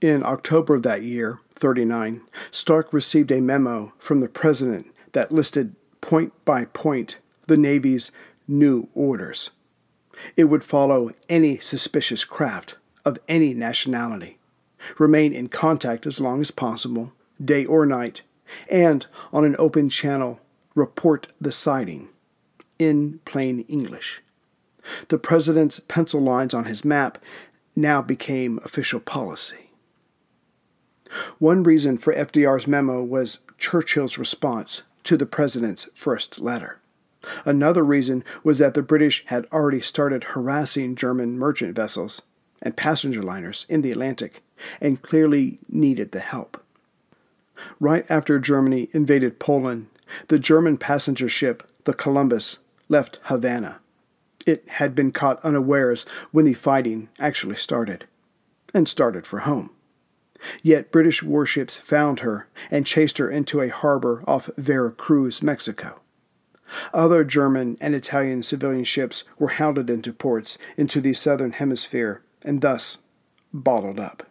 In 0.01 0.23
October 0.25 0.75
of 0.75 0.83
that 0.83 1.03
year, 1.03 1.41
39, 1.55 2.23
Stark 2.51 2.93
received 2.93 3.31
a 3.31 3.41
memo 3.41 3.93
from 3.99 4.21
the 4.21 4.29
president 4.29 4.87
that 5.13 5.33
listed 5.33 5.75
point 6.01 6.33
by 6.45 6.67
point 6.67 7.19
the 7.47 7.57
Navy's 7.57 8.13
new 8.47 8.89
orders. 8.95 9.51
It 10.37 10.45
would 10.45 10.65
follow 10.65 11.13
any 11.29 11.59
suspicious 11.59 12.25
craft 12.25 12.77
of 13.05 13.19
any 13.29 13.55
nationality, 13.55 14.39
remain 14.99 15.33
in 15.33 15.49
contact 15.49 16.07
as 16.07 16.21
long 16.21 16.41
as 16.41 16.51
possible, 16.51 17.13
day 17.43 17.65
or 17.65 17.87
night, 17.87 18.23
and 18.71 19.07
on 19.33 19.45
an 19.45 19.57
open 19.59 19.89
channel, 19.89 20.41
report 20.75 21.29
the 21.41 21.53
sighting 21.53 22.09
in 22.79 23.21
plain 23.25 23.61
English. 23.69 24.23
The 25.09 25.19
president's 25.19 25.81
pencil 25.81 26.21
lines 26.21 26.55
on 26.55 26.65
his 26.65 26.85
map 26.85 27.19
now 27.75 28.03
became 28.03 28.61
official 28.65 29.01
policy. 29.01 29.71
One 31.39 31.63
reason 31.63 31.99
for 31.99 32.13
FDR's 32.13 32.67
memo 32.67 33.03
was 33.03 33.39
Churchill's 33.59 34.19
response 34.19 34.83
to 35.05 35.17
the 35.17 35.27
president's 35.27 35.89
first 35.95 36.41
letter. 36.41 36.81
Another 37.45 37.85
reason 37.85 38.25
was 38.43 38.59
that 38.59 38.75
the 38.75 38.83
British 38.83 39.25
had 39.27 39.47
already 39.53 39.81
started 39.81 40.25
harassing 40.25 40.95
German 40.95 41.39
merchant 41.39 41.75
vessels 41.75 42.23
and 42.61 42.77
passenger 42.77 43.23
liners 43.23 43.67
in 43.69 43.83
the 43.83 43.93
Atlantic 43.93 44.43
and 44.81 45.03
clearly 45.03 45.59
needed 45.69 46.13
the 46.13 46.21
help. 46.21 46.63
Right 47.79 48.05
after 48.11 48.39
Germany 48.39 48.89
invaded 48.93 49.39
Poland, 49.39 49.87
the 50.29 50.39
German 50.39 50.77
passenger 50.77 51.29
ship, 51.29 51.63
the 51.85 51.95
Columbus, 51.95 52.59
left 52.89 53.21
Havana. 53.25 53.81
It 54.47 54.69
had 54.69 54.95
been 54.95 55.13
caught 55.13 55.45
unawares 55.45 56.05
when 56.31 56.45
the 56.45 56.55
fighting 56.55 57.09
actually 57.19 57.57
started, 57.57 58.07
and 58.75 58.89
started 58.89 59.27
for 59.27 59.41
home. 59.41 59.71
Yet 60.63 60.91
British 60.91 61.23
warships 61.23 61.77
found 61.77 62.21
her 62.21 62.49
and 62.71 62.87
chased 62.87 63.19
her 63.19 63.31
into 63.31 63.61
a 63.61 63.69
harbor 63.69 64.23
off 64.27 64.51
Vera 64.57 64.91
Cruz, 64.91 65.43
Mexico. 65.43 66.01
Other 66.93 67.25
German 67.25 67.77
and 67.81 67.95
Italian 67.95 68.43
civilian 68.43 68.85
ships 68.85 69.25
were 69.39 69.49
hounded 69.49 69.91
into 69.91 70.13
ports 70.13 70.59
into 70.77 71.01
the 71.01 71.13
southern 71.13 71.53
hemisphere 71.53 72.23
and 72.43 72.61
thus 72.61 72.99
bottled 73.53 74.01
up. 74.01 74.25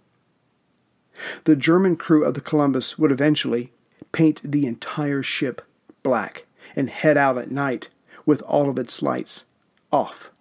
The 1.45 1.55
German 1.55 1.95
crew 1.95 2.23
of 2.23 2.33
the 2.33 2.41
Columbus 2.41 2.97
would 2.97 3.11
eventually 3.11 3.71
paint 4.11 4.41
the 4.43 4.65
entire 4.65 5.23
ship 5.23 5.61
black 6.03 6.45
and 6.75 6.89
head 6.89 7.17
out 7.17 7.37
at 7.37 7.51
night 7.51 7.89
with 8.25 8.41
all 8.43 8.69
of 8.69 8.77
its 8.77 9.01
lights 9.01 9.45
off. 9.91 10.31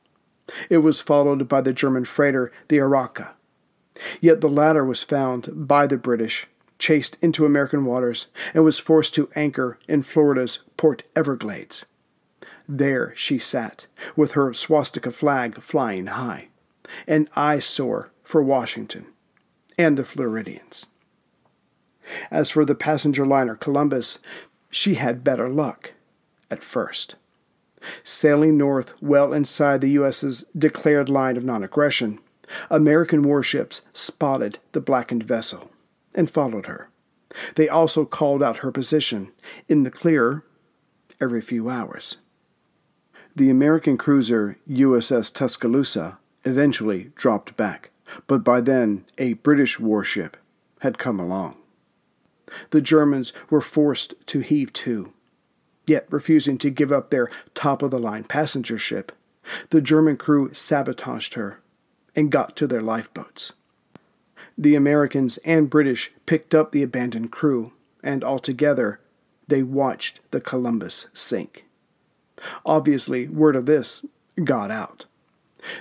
It 0.69 0.79
was 0.79 1.01
followed 1.01 1.49
by 1.49 1.61
the 1.61 1.73
German 1.73 2.05
freighter, 2.05 2.53
the 2.69 2.79
Arauca. 2.79 3.35
Yet 4.21 4.41
the 4.41 4.49
latter 4.49 4.85
was 4.85 5.03
found 5.03 5.69
by 5.69 5.87
the 5.87 5.97
British, 5.97 6.47
chased 6.79 7.17
into 7.23 7.47
American 7.47 7.85
waters, 7.85 8.29
and 8.55 8.65
was 8.65 8.79
forced 8.79 9.15
to 9.15 9.31
anchor 9.37 9.79
in 9.87 10.03
Florida's 10.03 10.61
Port 10.77 11.05
Everglades. 11.15 11.85
There 12.69 13.13
she 13.17 13.39
sat, 13.39 13.87
with 14.17 14.33
her 14.33 14.53
swastika 14.53 15.13
flag 15.13 15.61
flying 15.63 16.07
high, 16.07 16.49
an 17.07 17.29
eyesore 17.37 18.11
for 18.25 18.43
Washington 18.43 19.07
and 19.79 19.97
the 19.97 20.05
Floridians. 20.05 20.87
As 22.31 22.51
for 22.51 22.65
the 22.65 22.75
passenger 22.75 23.25
liner 23.25 23.55
Columbus, 23.55 24.19
she 24.73 24.95
had 24.95 25.23
better 25.23 25.49
luck 25.49 25.93
at 26.51 26.65
first. 26.65 27.15
Sailing 28.03 28.57
north 28.57 28.95
well 29.03 29.33
inside 29.33 29.81
the 29.81 29.91
U.S.'s 29.91 30.47
declared 30.57 31.09
line 31.09 31.37
of 31.37 31.45
non 31.45 31.63
aggression, 31.63 32.19
American 32.71 33.23
warships 33.23 33.83
spotted 33.93 34.59
the 34.73 34.81
blackened 34.81 35.25
vessel 35.25 35.71
and 36.15 36.31
followed 36.31 36.67
her. 36.67 36.89
They 37.55 37.69
also 37.69 38.05
called 38.05 38.43
out 38.43 38.59
her 38.59 38.73
position 38.73 39.33
in 39.69 39.83
the 39.83 39.91
clear 39.91 40.43
every 41.21 41.41
few 41.41 41.69
hours. 41.69 42.19
The 43.37 43.51
American 43.51 43.97
cruiser 43.99 44.59
USS 44.69 45.33
Tuscaloosa 45.33 46.19
eventually 46.45 47.13
dropped 47.15 47.57
back, 47.57 47.91
but 48.27 48.43
by 48.43 48.61
then 48.61 49.05
a 49.19 49.35
British 49.35 49.79
warship 49.79 50.37
had 50.81 50.99
come 50.99 51.21
along. 51.21 51.57
The 52.71 52.81
Germans 52.81 53.33
were 53.51 53.61
forced 53.61 54.15
to 54.27 54.41
heave 54.41 54.73
to, 54.75 55.13
yet 55.87 56.07
refusing 56.11 56.59
to 56.59 56.71
give 56.71 56.93
up 56.93 57.11
their 57.11 57.31
top 57.55 57.83
of 57.83 57.91
the 57.91 57.99
line 57.99 58.25
passenger 58.25 58.79
ship. 58.79 59.13
The 59.71 59.81
German 59.81 60.17
crew 60.17 60.53
sabotaged 60.53 61.35
her 61.35 61.61
and 62.15 62.31
got 62.31 62.57
to 62.57 62.67
their 62.67 62.81
lifeboats. 62.81 63.53
The 64.57 64.75
Americans 64.75 65.39
and 65.39 65.71
British 65.71 66.13
picked 66.27 66.55
up 66.55 66.73
the 66.73 66.83
abandoned 66.83 67.33
crew, 67.33 67.73
and 68.03 68.23
altogether 68.23 69.01
they 69.49 69.63
watched 69.63 70.21
the 70.31 70.41
Columbus 70.41 71.07
sink. 71.13 71.65
Obviously, 72.65 73.29
word 73.29 73.57
of 73.57 73.67
this 73.67 74.05
got 74.45 74.71
out. 74.71 75.07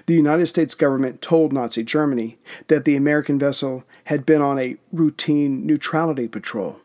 The 0.05 0.13
United 0.13 0.47
States 0.47 0.75
government 0.75 1.21
told 1.21 1.53
Nazi 1.53 1.83
Germany 1.83 2.37
that 2.67 2.85
the 2.85 2.95
American 2.95 3.39
vessel 3.39 3.83
had 4.05 4.25
been 4.25 4.41
on 4.41 4.59
a 4.59 4.77
routine 4.91 5.65
neutrality 5.65 6.27
patrol 6.27 6.79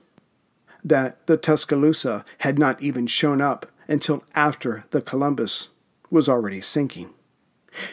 that 0.86 1.26
the 1.26 1.36
Tuscaloosa 1.36 2.24
had 2.38 2.60
not 2.60 2.80
even 2.80 3.08
shown 3.08 3.40
up 3.40 3.66
until 3.88 4.22
after 4.34 4.84
the 4.90 5.02
Columbus 5.02 5.68
was 6.10 6.28
already 6.28 6.60
sinking. 6.60 7.10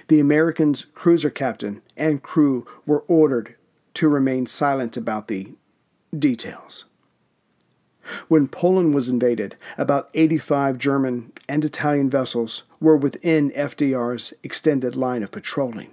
The 0.08 0.20
Americans' 0.20 0.86
cruiser 0.94 1.32
captain 1.32 1.82
and 1.98 2.22
crew 2.22 2.68
were 2.86 3.04
ordered 3.08 3.56
to 3.96 4.08
remain 4.08 4.46
silent 4.46 4.96
about 4.96 5.28
the 5.28 5.54
details. 6.18 6.86
When 8.28 8.48
Poland 8.48 8.94
was 8.94 9.08
invaded, 9.08 9.56
about 9.78 10.10
85 10.14 10.78
German 10.78 11.32
and 11.48 11.64
Italian 11.64 12.10
vessels 12.10 12.64
were 12.80 12.98
within 12.98 13.52
FDR's 13.52 14.34
extended 14.44 14.96
line 14.96 15.24
of 15.24 15.32
patrolling. 15.32 15.92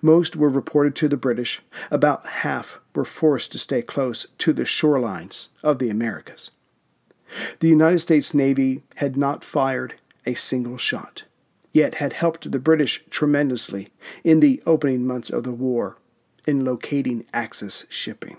Most 0.00 0.36
were 0.36 0.48
reported 0.48 0.94
to 0.96 1.08
the 1.08 1.16
British, 1.16 1.62
about 1.90 2.26
half 2.26 2.80
were 2.94 3.04
forced 3.04 3.52
to 3.52 3.58
stay 3.58 3.82
close 3.82 4.26
to 4.38 4.52
the 4.52 4.64
shorelines 4.64 5.48
of 5.62 5.78
the 5.78 5.90
Americas. 5.90 6.50
The 7.60 7.68
United 7.68 8.00
States 8.00 8.34
Navy 8.34 8.82
had 8.96 9.16
not 9.16 9.42
fired 9.42 9.94
a 10.26 10.34
single 10.34 10.76
shot, 10.76 11.24
yet 11.72 11.94
had 11.94 12.12
helped 12.12 12.50
the 12.50 12.58
British 12.58 13.02
tremendously 13.08 13.88
in 14.22 14.40
the 14.40 14.62
opening 14.66 15.06
months 15.06 15.30
of 15.30 15.44
the 15.44 15.52
war 15.52 15.96
in 16.46 16.64
locating 16.64 17.24
Axis 17.32 17.86
shipping. 17.88 18.36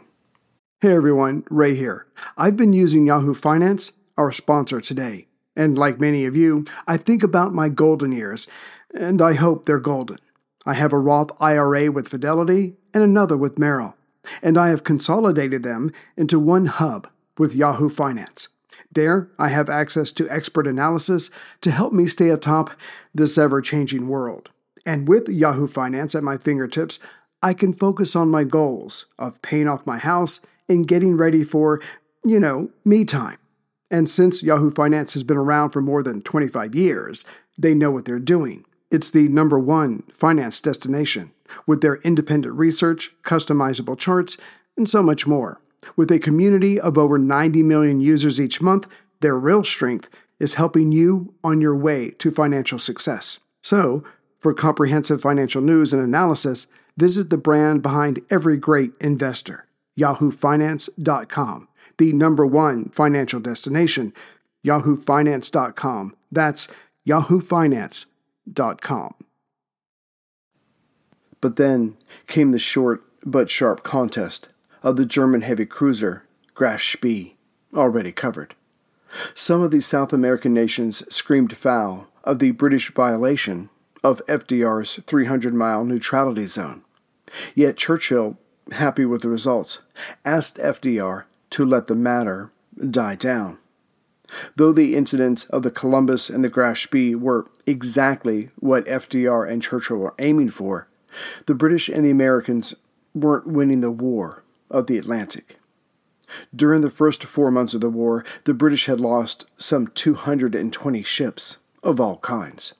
Hey 0.84 0.96
everyone, 0.96 1.46
Ray 1.50 1.76
here. 1.76 2.08
I've 2.38 2.58
been 2.58 2.74
using 2.74 3.08
Yahoo 3.08 3.34
Finance, 3.34 3.93
our 4.17 4.34
sponsor 4.34 4.82
today, 4.82 5.28
and 5.56 5.78
like 5.78 5.98
many 5.98 6.26
of 6.26 6.36
you, 6.36 6.65
I 6.86 6.98
think 6.98 7.24
about 7.24 7.54
my 7.54 7.69
golden 7.69 8.12
years, 8.12 8.50
and 8.93 9.22
I 9.22 9.36
hope 9.36 9.65
they're 9.65 9.80
golden. 9.80 10.17
I 10.65 10.74
have 10.74 10.91
a 10.91 11.00
Roth 11.00 11.32
IRA 11.41 11.89
with 11.89 12.10
Fidelity 12.10 12.76
and 12.93 13.02
another 13.02 13.38
with 13.38 13.58
Merrill, 13.58 13.96
and 14.41 14.58
I 14.58 14.67
have 14.72 14.84
consolidated 14.84 15.63
them 15.63 15.89
into 16.17 16.38
one 16.38 16.65
hub 16.65 17.08
with 17.38 17.56
Yahoo 17.56 17.88
Finance. 17.88 18.50
There, 18.91 19.30
I 19.39 19.48
have 19.48 19.69
access 19.69 20.12
to 20.12 20.30
expert 20.30 20.67
analysis 20.67 21.30
to 21.62 21.72
help 21.72 21.93
me 21.93 22.08
stay 22.08 22.28
atop 22.28 22.72
this 23.15 23.38
ever 23.38 23.62
changing 23.62 24.10
world. 24.10 24.50
And 24.86 25.08
with 25.08 25.30
Yahoo 25.30 25.67
Finance 25.67 26.13
at 26.13 26.24
my 26.24 26.36
fingertips, 26.36 27.00
I 27.41 27.54
can 27.54 27.72
focus 27.72 28.17
on 28.17 28.28
my 28.28 28.43
goals 28.43 29.06
of 29.17 29.41
paying 29.41 29.69
off 29.69 29.88
my 29.88 29.98
house 29.98 30.41
and 30.69 30.88
getting 30.88 31.17
ready 31.17 31.43
for, 31.43 31.82
you 32.23 32.39
know, 32.39 32.69
me 32.86 33.06
time. 33.06 33.38
And 33.91 34.10
since 34.10 34.41
Yahoo 34.41 34.71
Finance 34.71 35.13
has 35.13 35.23
been 35.23 35.38
around 35.38 35.69
for 35.69 35.82
more 35.82 36.02
than 36.02 36.21
25 36.21 36.73
years, 36.73 37.26
they 37.58 37.73
know 37.73 37.91
what 37.91 38.06
they're 38.06 38.19
doing. 38.19 38.65
It's 38.89 39.10
the 39.10 39.28
number 39.28 39.60
one 39.60 40.04
finance 40.13 40.62
destination 40.62 41.32
with 41.67 41.82
their 41.82 41.97
independent 41.97 42.56
research, 42.56 43.12
customizable 43.23 43.97
charts, 43.97 44.38
and 44.78 44.89
so 44.89 45.04
much 45.04 45.28
more. 45.28 45.60
With 45.95 46.12
a 46.12 46.19
community 46.19 46.80
of 46.80 46.97
over 46.97 47.17
90 47.17 47.62
million 47.63 47.99
users 47.99 48.39
each 48.39 48.62
month, 48.62 48.88
their 49.19 49.38
real 49.38 49.63
strength 49.63 50.10
is 50.39 50.56
helping 50.56 50.91
you 50.91 51.34
on 51.43 51.62
your 51.62 51.76
way 51.76 52.12
to 52.12 52.32
financial 52.32 52.80
success. 52.80 53.39
So, 53.62 54.04
for 54.39 54.54
comprehensive 54.54 55.21
financial 55.21 55.62
news 55.62 55.93
and 55.93 56.02
analysis, 56.02 56.67
visit 56.97 57.30
the 57.30 57.38
brand 57.38 57.82
behind 57.82 58.19
every 58.30 58.58
great 58.58 58.91
investor, 58.99 59.65
yahoofinance.com. 59.97 61.67
the 61.97 62.13
number 62.13 62.45
one 62.45 62.89
financial 62.89 63.39
destination, 63.39 64.13
yahoofinance.com. 64.65 66.15
That's 66.32 66.67
yahoofinance.com. 67.08 69.13
But 71.41 71.56
then 71.58 71.97
came 72.27 72.51
the 72.51 72.60
short 72.60 73.03
but 73.25 73.49
sharp 73.49 73.84
contest 73.84 74.49
of 74.82 74.95
the 74.95 75.06
German 75.06 75.41
heavy 75.41 75.65
cruiser 75.65 76.23
Graf 76.56 76.82
Spee, 76.82 77.36
already 77.73 78.12
covered. 78.12 78.56
Some 79.34 79.62
of 79.62 79.71
these 79.71 79.86
South 79.86 80.13
American 80.13 80.53
nations 80.53 81.03
screamed 81.13 81.56
foul 81.56 82.08
of 82.23 82.39
the 82.39 82.51
British 82.51 82.93
violation 82.93 83.69
of 84.03 84.25
FDR's 84.27 84.99
300 85.06 85.53
mile 85.53 85.84
neutrality 85.84 86.45
zone. 86.45 86.84
Yet 87.56 87.77
Churchill, 87.77 88.38
happy 88.71 89.06
with 89.06 89.21
the 89.21 89.30
results, 89.30 89.80
asked 90.23 90.58
FDR 90.58 91.26
to 91.52 91.65
let 91.65 91.88
the 91.88 91.95
matter 91.95 92.52
die 92.89 93.15
down. 93.15 93.58
Though 94.56 94.71
the 94.71 94.95
incidents 94.95 95.45
of 95.45 95.63
the 95.63 95.71
Columbus 95.71 96.30
and 96.30 96.43
the 96.43 96.49
Graf 96.49 96.88
were 96.91 97.45
exactly 97.67 98.49
what 98.60 98.86
FDR 98.86 99.49
and 99.49 99.62
Churchill 99.62 99.97
were 99.97 100.15
aiming 100.17 100.49
for, 100.49 100.88
the 101.45 101.54
British 101.54 101.89
and 101.89 102.04
the 102.04 102.10
Americans 102.10 102.73
weren't 103.13 103.47
winning 103.47 103.82
the 103.82 103.91
war 103.91 104.43
of 104.71 104.88
the 104.88 104.97
Atlantic. 104.97 105.60
During 106.56 106.82
the 106.82 106.89
first 106.89 107.23
four 107.23 107.52
months 107.52 107.76
of 107.76 107.82
the 107.82 107.89
war, 107.89 108.26
the 108.45 108.56
British 108.56 108.88
had 108.88 108.99
lost 108.99 109.45
some 109.58 109.88
220 109.88 111.04
ships 111.04 111.58
of 111.84 111.99
all 111.99 112.17
kinds. 112.17 112.73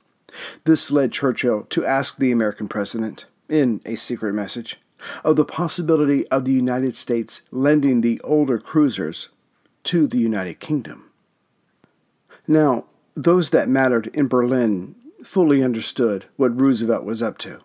This 0.64 0.90
led 0.90 1.12
Churchill 1.12 1.64
to 1.70 1.86
ask 1.86 2.18
the 2.18 2.32
American 2.32 2.68
president, 2.68 3.26
in 3.48 3.82
a 3.86 3.94
secret 3.96 4.34
message, 4.34 4.80
of 5.24 5.36
the 5.36 5.46
possibility 5.46 6.28
of 6.28 6.46
the 6.46 6.54
United 6.54 6.96
States 6.96 7.44
lending 7.52 8.02
the 8.02 8.20
older 8.22 8.60
cruisers 8.60 9.30
to 9.84 10.08
the 10.08 10.18
United 10.18 10.60
Kingdom. 10.60 11.10
Now, 12.48 12.86
those 13.16 13.52
that 13.52 13.70
mattered 13.70 14.08
in 14.08 14.28
Berlin 14.28 14.96
fully 15.24 15.64
understood 15.64 16.26
what 16.36 16.60
Roosevelt 16.60 17.06
was 17.06 17.24
up 17.24 17.38
to. 17.40 17.60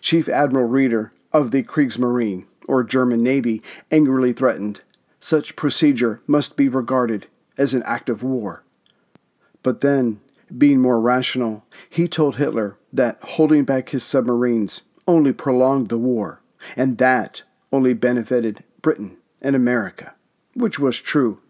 Chief 0.00 0.28
Admiral 0.28 0.68
Raeder 0.68 1.10
of 1.32 1.50
the 1.50 1.62
Kriegsmarine, 1.62 2.46
or 2.66 2.82
German 2.82 3.22
Navy, 3.22 3.62
angrily 3.90 4.32
threatened 4.32 4.80
such 5.20 5.56
procedure 5.56 6.20
must 6.26 6.56
be 6.56 6.68
regarded 6.68 7.26
as 7.56 7.74
an 7.74 7.82
act 7.84 8.08
of 8.08 8.22
war. 8.22 8.62
But 9.62 9.80
then, 9.80 10.20
being 10.56 10.80
more 10.80 11.00
rational, 11.00 11.64
he 11.90 12.08
told 12.08 12.36
Hitler 12.36 12.76
that 12.92 13.18
holding 13.22 13.64
back 13.64 13.90
his 13.90 14.04
submarines 14.04 14.82
only 15.06 15.32
prolonged 15.32 15.88
the 15.88 15.98
war, 15.98 16.40
and 16.76 16.98
that 16.98 17.42
only 17.72 17.94
benefited 17.94 18.64
Britain 18.82 19.16
and 19.40 19.54
America, 19.54 20.14
which 20.54 20.78
was 20.78 21.00
true. 21.00 21.40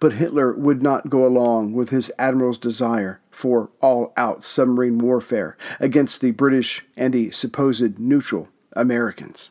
But 0.00 0.14
Hitler 0.14 0.54
would 0.54 0.82
not 0.82 1.10
go 1.10 1.26
along 1.26 1.74
with 1.74 1.90
his 1.90 2.10
admiral's 2.18 2.58
desire 2.58 3.20
for 3.30 3.70
all 3.80 4.12
out 4.16 4.42
submarine 4.42 4.98
warfare 4.98 5.56
against 5.78 6.20
the 6.20 6.30
British 6.30 6.86
and 6.96 7.12
the 7.12 7.30
supposed 7.30 7.98
neutral 7.98 8.48
Americans. 8.72 9.50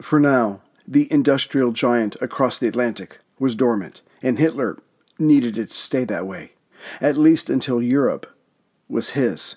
For 0.00 0.20
now, 0.20 0.60
the 0.86 1.10
industrial 1.12 1.72
giant 1.72 2.16
across 2.20 2.58
the 2.58 2.68
Atlantic 2.68 3.18
was 3.38 3.56
dormant, 3.56 4.00
and 4.22 4.38
Hitler 4.38 4.78
needed 5.18 5.58
it 5.58 5.68
to 5.68 5.74
stay 5.74 6.04
that 6.04 6.26
way, 6.26 6.52
at 7.00 7.16
least 7.16 7.50
until 7.50 7.82
Europe 7.82 8.26
was 8.88 9.10
his. 9.10 9.56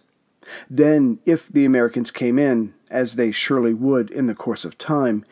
Then, 0.69 1.19
if 1.25 1.47
the 1.47 1.65
Americans 1.65 2.11
came 2.11 2.37
in, 2.37 2.73
as 2.89 3.15
they 3.15 3.31
surely 3.31 3.73
would 3.73 4.09
in 4.09 4.27
the 4.27 4.35
course 4.35 4.65
of 4.65 4.77
time, 4.77 5.23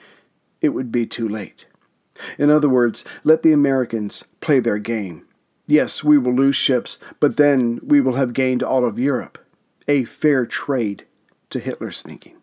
it 0.62 0.70
would 0.70 0.92
be 0.92 1.06
too 1.06 1.28
late. 1.28 1.68
In 2.38 2.50
other 2.50 2.70
words, 2.70 3.04
let 3.24 3.44
the 3.44 3.54
Americans 3.54 4.24
play 4.42 4.60
their 4.60 4.78
game. 4.78 5.26
Yes, 5.68 6.04
we 6.04 6.18
will 6.18 6.34
lose 6.34 6.56
ships, 6.56 7.00
but 7.20 7.38
then 7.38 7.80
we 7.84 8.02
will 8.02 8.16
have 8.16 8.34
gained 8.34 8.62
all 8.62 8.86
of 8.86 9.00
Europe. 9.00 9.38
A 9.88 10.04
fair 10.06 10.46
trade 10.46 11.06
to 11.50 11.60
Hitler's 11.60 12.02
thinking. 12.02 12.38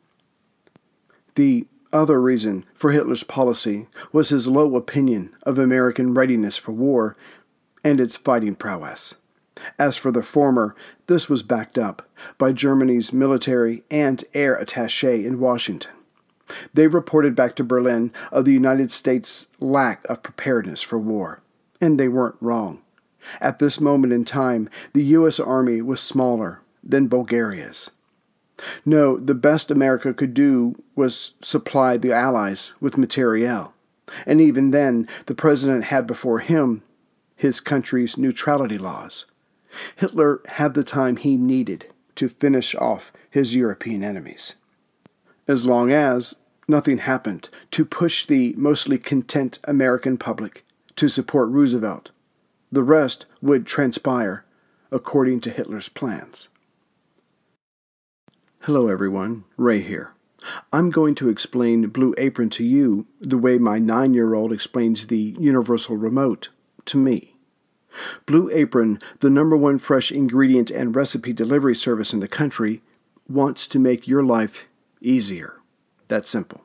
The 1.34 1.66
other 1.92 2.20
reason 2.20 2.64
for 2.74 2.92
Hitler's 2.92 3.24
policy 3.24 3.88
was 4.12 4.28
his 4.28 4.46
low 4.46 4.76
opinion 4.76 5.34
of 5.42 5.58
American 5.58 6.14
readiness 6.14 6.56
for 6.56 6.72
war 6.72 7.16
and 7.82 8.00
its 8.00 8.16
fighting 8.16 8.54
prowess. 8.54 9.16
As 9.78 9.96
for 9.96 10.10
the 10.10 10.22
former, 10.22 10.74
this 11.06 11.28
was 11.28 11.42
backed 11.42 11.78
up 11.78 12.08
by 12.38 12.52
Germany's 12.52 13.12
military 13.12 13.82
and 13.90 14.24
air 14.34 14.54
attache 14.54 15.24
in 15.24 15.40
Washington. 15.40 15.92
They 16.74 16.86
reported 16.86 17.34
back 17.34 17.54
to 17.56 17.64
Berlin 17.64 18.12
of 18.32 18.44
the 18.44 18.52
United 18.52 18.90
States' 18.90 19.48
lack 19.60 20.04
of 20.08 20.22
preparedness 20.22 20.82
for 20.82 20.98
war, 20.98 21.42
and 21.80 21.98
they 21.98 22.08
weren't 22.08 22.36
wrong. 22.40 22.80
At 23.40 23.58
this 23.58 23.80
moment 23.80 24.12
in 24.12 24.24
time, 24.24 24.68
the 24.92 25.04
U.S. 25.04 25.38
Army 25.38 25.82
was 25.82 26.00
smaller 26.00 26.60
than 26.82 27.08
Bulgaria's. 27.08 27.90
No, 28.84 29.16
the 29.18 29.34
best 29.34 29.70
America 29.70 30.12
could 30.12 30.34
do 30.34 30.82
was 30.94 31.34
supply 31.40 31.96
the 31.96 32.12
Allies 32.12 32.72
with 32.80 32.98
materiel. 32.98 33.72
And 34.26 34.40
even 34.40 34.70
then, 34.70 35.08
the 35.26 35.34
president 35.34 35.84
had 35.84 36.06
before 36.06 36.40
him 36.40 36.82
his 37.36 37.60
country's 37.60 38.18
neutrality 38.18 38.76
laws. 38.76 39.24
Hitler 39.96 40.40
had 40.48 40.74
the 40.74 40.84
time 40.84 41.16
he 41.16 41.36
needed 41.36 41.86
to 42.16 42.28
finish 42.28 42.74
off 42.74 43.12
his 43.30 43.54
European 43.54 44.02
enemies. 44.02 44.54
As 45.46 45.64
long 45.64 45.90
as 45.90 46.36
nothing 46.68 46.98
happened 46.98 47.48
to 47.72 47.84
push 47.84 48.26
the 48.26 48.54
mostly 48.56 48.98
content 48.98 49.58
American 49.64 50.18
public 50.18 50.64
to 50.96 51.08
support 51.08 51.48
Roosevelt, 51.48 52.10
the 52.70 52.84
rest 52.84 53.26
would 53.40 53.66
transpire 53.66 54.44
according 54.92 55.40
to 55.40 55.50
Hitler's 55.50 55.88
plans. 55.88 56.48
Hello, 58.60 58.88
everyone. 58.88 59.44
Ray 59.56 59.80
here. 59.80 60.12
I'm 60.72 60.90
going 60.90 61.14
to 61.16 61.28
explain 61.28 61.88
Blue 61.88 62.14
Apron 62.18 62.50
to 62.50 62.64
you 62.64 63.06
the 63.20 63.38
way 63.38 63.58
my 63.58 63.78
nine 63.78 64.14
year 64.14 64.34
old 64.34 64.52
explains 64.52 65.06
the 65.06 65.34
Universal 65.38 65.96
Remote 65.96 66.50
to 66.86 66.96
me. 66.96 67.36
Blue 68.26 68.50
Apron, 68.52 69.00
the 69.20 69.30
number 69.30 69.56
one 69.56 69.78
fresh 69.78 70.12
ingredient 70.12 70.70
and 70.70 70.94
recipe 70.94 71.32
delivery 71.32 71.74
service 71.74 72.12
in 72.12 72.20
the 72.20 72.28
country, 72.28 72.82
wants 73.28 73.66
to 73.68 73.78
make 73.78 74.08
your 74.08 74.22
life 74.22 74.68
easier. 75.00 75.56
That's 76.08 76.30
simple. 76.30 76.62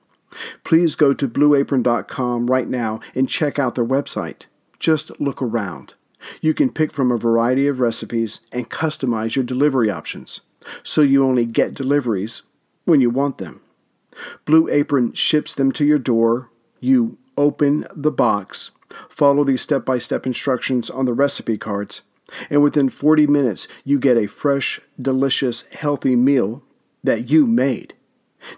Please 0.64 0.96
go 0.96 1.14
to 1.14 1.28
blueapron.com 1.28 2.48
right 2.48 2.68
now 2.68 3.00
and 3.14 3.30
check 3.30 3.58
out 3.58 3.76
their 3.76 3.86
website. 3.86 4.44
Just 4.80 5.20
look 5.20 5.42
around. 5.42 5.94
You 6.42 6.54
can 6.54 6.72
pick 6.72 6.92
from 6.92 7.12
a 7.12 7.18
variety 7.18 7.68
of 7.68 7.80
recipes 7.80 8.42
and 8.52 8.70
customize 8.70 9.36
your 9.36 9.46
delivery 9.46 9.90
options 9.90 10.42
so 10.84 11.02
you 11.02 11.24
only 11.24 11.46
get 11.46 11.74
deliveries 11.74 12.42
when 12.86 13.02
you 13.02 13.10
want 13.10 13.38
them. 13.38 13.62
Blue 14.46 14.70
Apron 14.70 15.14
ships 15.14 15.54
them 15.54 15.72
to 15.74 15.86
your 15.86 16.00
door. 16.00 16.50
You 16.80 17.18
open 17.38 17.86
the 17.96 18.12
box, 18.12 18.72
follow 19.10 19.44
these 19.44 19.62
step 19.62 19.86
by 19.86 19.98
step 19.98 20.26
instructions 20.26 20.90
on 20.90 21.06
the 21.06 21.14
recipe 21.14 21.58
cards, 21.58 22.02
and 22.50 22.64
within 22.64 22.90
40 22.90 23.28
minutes, 23.28 23.68
you 23.84 24.00
get 24.00 24.18
a 24.18 24.28
fresh, 24.28 24.80
delicious, 25.00 25.64
healthy 25.72 26.16
meal 26.16 26.64
that 27.04 27.30
you 27.30 27.46
made. 27.46 27.94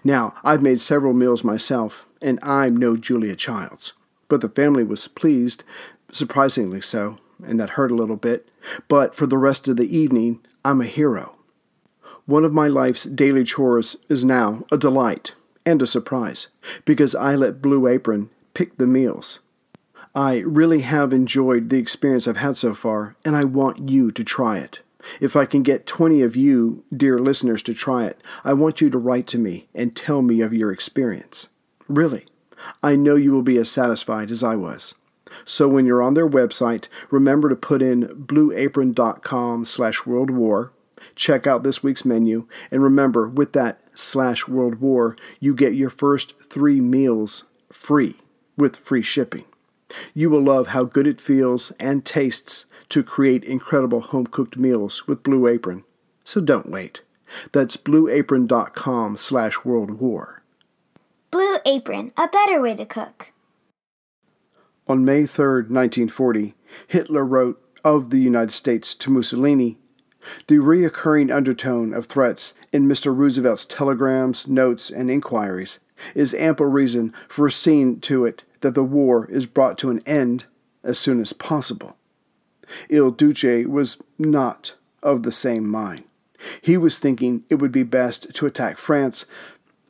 Now, 0.04 0.34
I've 0.42 0.62
made 0.62 0.80
several 0.80 1.12
meals 1.12 1.44
myself, 1.44 2.06
and 2.20 2.38
I'm 2.42 2.76
no 2.76 2.96
Julia 2.96 3.36
Childs, 3.36 3.92
but 4.28 4.40
the 4.40 4.48
family 4.48 4.84
was 4.84 5.08
pleased, 5.08 5.64
surprisingly 6.12 6.80
so, 6.80 7.18
and 7.46 7.58
that 7.60 7.70
hurt 7.70 7.90
a 7.90 7.96
little 7.96 8.16
bit. 8.16 8.48
But 8.88 9.14
for 9.14 9.26
the 9.26 9.38
rest 9.38 9.68
of 9.68 9.76
the 9.76 9.96
evening, 9.96 10.40
I'm 10.64 10.80
a 10.80 10.86
hero. 10.86 11.36
One 12.26 12.44
of 12.44 12.52
my 12.52 12.68
life's 12.68 13.04
daily 13.04 13.44
chores 13.44 13.96
is 14.08 14.24
now 14.24 14.64
a 14.70 14.76
delight 14.76 15.34
and 15.64 15.80
a 15.80 15.86
surprise 15.86 16.48
because 16.84 17.14
I 17.14 17.34
let 17.34 17.62
Blue 17.62 17.86
Apron 17.86 18.30
pick 18.52 18.76
the 18.76 18.86
meals. 18.86 19.40
I 20.14 20.38
really 20.38 20.80
have 20.80 21.12
enjoyed 21.12 21.68
the 21.68 21.78
experience 21.78 22.26
I've 22.26 22.36
had 22.36 22.56
so 22.56 22.74
far, 22.74 23.16
and 23.24 23.36
I 23.36 23.44
want 23.44 23.88
you 23.88 24.10
to 24.10 24.24
try 24.24 24.58
it. 24.58 24.80
If 25.20 25.36
I 25.36 25.46
can 25.46 25.62
get 25.62 25.86
20 25.86 26.22
of 26.22 26.36
you, 26.36 26.84
dear 26.94 27.18
listeners, 27.18 27.62
to 27.64 27.74
try 27.74 28.06
it, 28.06 28.20
I 28.44 28.52
want 28.52 28.80
you 28.80 28.90
to 28.90 28.98
write 28.98 29.26
to 29.28 29.38
me 29.38 29.68
and 29.74 29.94
tell 29.94 30.22
me 30.22 30.40
of 30.40 30.52
your 30.52 30.72
experience. 30.72 31.48
Really, 31.86 32.26
I 32.82 32.96
know 32.96 33.14
you 33.14 33.32
will 33.32 33.42
be 33.42 33.56
as 33.58 33.70
satisfied 33.70 34.30
as 34.30 34.42
I 34.42 34.56
was. 34.56 34.96
So 35.44 35.68
when 35.68 35.86
you're 35.86 36.02
on 36.02 36.14
their 36.14 36.28
website, 36.28 36.88
remember 37.10 37.48
to 37.48 37.56
put 37.56 37.80
in 37.80 38.08
blueapron.com 38.08 39.64
slash 39.64 40.04
world 40.04 40.30
war 40.30 40.72
check 41.18 41.46
out 41.46 41.62
this 41.62 41.82
week's 41.82 42.04
menu, 42.04 42.46
and 42.70 42.82
remember, 42.82 43.28
with 43.28 43.52
that 43.52 43.80
slash 43.92 44.48
World 44.48 44.76
War, 44.76 45.16
you 45.40 45.54
get 45.54 45.74
your 45.74 45.90
first 45.90 46.34
three 46.48 46.80
meals 46.80 47.44
free 47.72 48.16
with 48.56 48.76
free 48.76 49.02
shipping. 49.02 49.44
You 50.14 50.30
will 50.30 50.42
love 50.42 50.68
how 50.68 50.84
good 50.84 51.06
it 51.06 51.20
feels 51.20 51.70
and 51.80 52.04
tastes 52.04 52.66
to 52.90 53.02
create 53.02 53.44
incredible 53.44 54.00
home 54.00 54.26
cooked 54.26 54.56
meals 54.56 55.06
with 55.06 55.22
Blue 55.22 55.46
Apron. 55.46 55.84
So 56.24 56.40
don't 56.40 56.70
wait. 56.70 57.02
That's 57.52 57.76
blueapron.com 57.76 59.16
slash 59.16 59.64
world 59.64 60.00
war. 60.00 60.42
Blue 61.30 61.58
Apron, 61.66 62.12
a 62.16 62.28
better 62.28 62.60
way 62.60 62.74
to 62.74 62.86
cook. 62.86 63.32
On 64.86 65.04
May 65.04 65.26
3, 65.26 65.64
1940, 65.68 66.54
Hitler 66.86 67.24
wrote 67.24 67.62
of 67.84 68.10
the 68.10 68.18
United 68.18 68.52
States 68.52 68.94
to 68.94 69.10
Mussolini 69.10 69.78
the 70.46 70.56
reoccurring 70.56 71.34
undertone 71.34 71.94
of 71.94 72.06
threats 72.06 72.54
in 72.72 72.88
Mr. 72.88 73.16
Roosevelt's 73.16 73.64
telegrams, 73.64 74.48
notes, 74.48 74.90
and 74.90 75.10
inquiries 75.10 75.80
is 76.14 76.34
ample 76.34 76.66
reason 76.66 77.14
for 77.28 77.50
seeing 77.50 78.00
to 78.00 78.24
it 78.24 78.44
that 78.60 78.74
the 78.74 78.84
war 78.84 79.26
is 79.30 79.46
brought 79.46 79.78
to 79.78 79.90
an 79.90 80.00
end 80.06 80.46
as 80.82 80.98
soon 80.98 81.20
as 81.20 81.32
possible. 81.32 81.96
Il 82.88 83.10
Duce 83.10 83.66
was 83.66 83.98
not 84.18 84.76
of 85.02 85.22
the 85.22 85.32
same 85.32 85.68
mind. 85.68 86.04
He 86.60 86.76
was 86.76 86.98
thinking 86.98 87.44
it 87.48 87.56
would 87.56 87.72
be 87.72 87.82
best 87.82 88.34
to 88.34 88.46
attack 88.46 88.78
France 88.78 89.26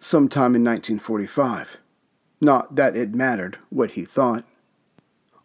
sometime 0.01 0.55
in 0.55 0.65
1945. 0.65 1.79
Not 2.41 2.77
that 2.77 2.97
it 2.97 3.15
mattered 3.15 3.59
what 3.69 3.93
he 3.93 4.05
thought. 4.05 4.45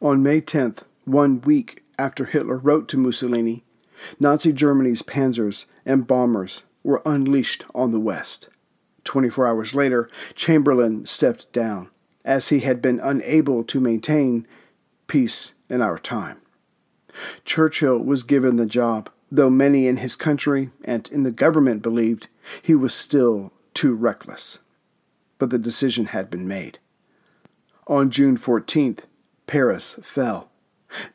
On 0.01 0.21
May 0.21 0.41
10th, 0.41 0.79
one 1.05 1.41
week 1.41 1.83
after 1.97 2.25
Hitler 2.25 2.57
wrote 2.57 2.87
to 2.89 2.97
Mussolini, 2.97 3.63
Nazi 4.19 4.53
Germany's 4.53 5.01
panzers 5.01 5.65
and 5.85 6.07
bombers 6.07 6.63
were 6.83 7.01
unleashed 7.05 7.65
on 7.73 7.91
the 7.91 7.99
West. 7.99 8.49
24 9.03 9.47
hours 9.47 9.75
later, 9.75 10.09
Chamberlain 10.35 11.05
stepped 11.05 11.51
down, 11.51 11.89
as 12.25 12.49
he 12.49 12.61
had 12.61 12.81
been 12.81 12.99
unable 12.99 13.63
to 13.63 13.79
maintain 13.79 14.47
peace 15.07 15.53
in 15.69 15.81
our 15.81 15.97
time. 15.97 16.37
Churchill 17.45 17.99
was 17.99 18.23
given 18.23 18.55
the 18.55 18.65
job, 18.65 19.09
though 19.31 19.49
many 19.49 19.87
in 19.87 19.97
his 19.97 20.15
country 20.15 20.69
and 20.83 21.09
in 21.11 21.23
the 21.23 21.31
government 21.31 21.81
believed 21.81 22.27
he 22.61 22.75
was 22.75 22.93
still 22.93 23.51
too 23.73 23.93
reckless. 23.93 24.59
But 25.39 25.49
the 25.49 25.57
decision 25.57 26.05
had 26.07 26.29
been 26.29 26.47
made. 26.47 26.79
On 27.87 28.09
June 28.09 28.37
14th, 28.37 28.99
Paris 29.47 29.99
fell. 30.01 30.49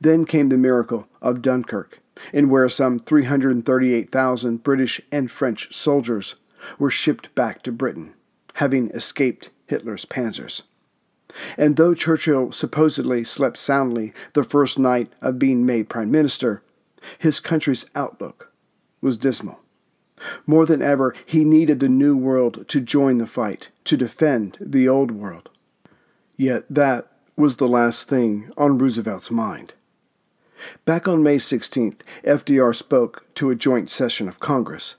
Then 0.01 0.25
came 0.25 0.49
the 0.49 0.59
miracle 0.59 1.09
of 1.23 1.41
Dunkirk, 1.41 2.01
in 2.33 2.49
where 2.51 2.69
some 2.69 2.99
338,000 2.99 4.63
British 4.63 5.01
and 5.11 5.31
French 5.31 5.73
soldiers 5.75 6.35
were 6.79 6.91
shipped 6.91 7.35
back 7.35 7.63
to 7.63 7.73
Britain, 7.73 8.15
having 8.55 8.91
escaped 8.91 9.51
Hitler's 9.67 10.05
panzers. 10.05 10.63
And 11.57 11.77
though 11.77 11.95
Churchill 11.95 12.53
supposedly 12.53 13.25
slept 13.25 13.57
soundly 13.57 14.13
the 14.33 14.45
first 14.45 14.79
night 14.79 15.13
of 15.21 15.39
being 15.39 15.65
made 15.65 15.89
Prime 15.89 16.11
Minister, 16.11 16.63
his 17.19 17.41
country's 17.41 17.87
outlook 17.95 18.53
was 19.01 19.17
dismal. 19.17 19.61
More 20.47 20.67
than 20.67 20.83
ever, 20.83 21.15
he 21.25 21.45
needed 21.45 21.81
the 21.81 21.89
new 21.89 22.17
world 22.17 22.67
to 22.69 22.81
join 22.81 23.19
the 23.19 23.27
fight, 23.27 23.71
to 23.85 23.97
defend 23.97 24.57
the 24.61 24.89
old 24.89 25.13
world. 25.13 25.49
Yet 26.37 26.65
that 26.69 27.11
was 27.37 27.57
the 27.57 27.69
last 27.69 28.09
thing 28.09 28.51
on 28.57 28.79
Roosevelt's 28.79 29.31
mind. 29.31 29.75
Back 30.85 31.07
on 31.07 31.23
May 31.23 31.37
16th, 31.37 32.01
FDR 32.25 32.75
spoke 32.75 33.27
to 33.35 33.51
a 33.51 33.55
joint 33.55 33.91
session 33.91 34.29
of 34.29 34.41
Congress. 34.41 34.97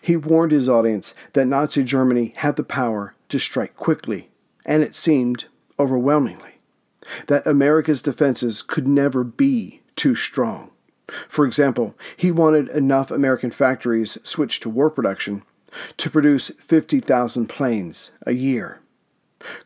He 0.00 0.16
warned 0.16 0.52
his 0.52 0.68
audience 0.68 1.14
that 1.34 1.46
Nazi 1.46 1.84
Germany 1.84 2.32
had 2.36 2.56
the 2.56 2.64
power 2.64 3.14
to 3.28 3.38
strike 3.38 3.76
quickly, 3.76 4.30
and 4.64 4.82
it 4.82 4.94
seemed 4.94 5.46
overwhelmingly, 5.78 6.58
that 7.26 7.46
America's 7.46 8.02
defenses 8.02 8.62
could 8.62 8.88
never 8.88 9.24
be 9.24 9.80
too 9.96 10.14
strong. 10.14 10.70
For 11.28 11.44
example, 11.44 11.94
he 12.16 12.30
wanted 12.30 12.68
enough 12.68 13.10
American 13.10 13.50
factories 13.50 14.18
switched 14.22 14.62
to 14.62 14.70
war 14.70 14.90
production 14.90 15.42
to 15.96 16.10
produce 16.10 16.48
50,000 16.58 17.46
planes 17.48 18.10
a 18.26 18.32
year. 18.32 18.80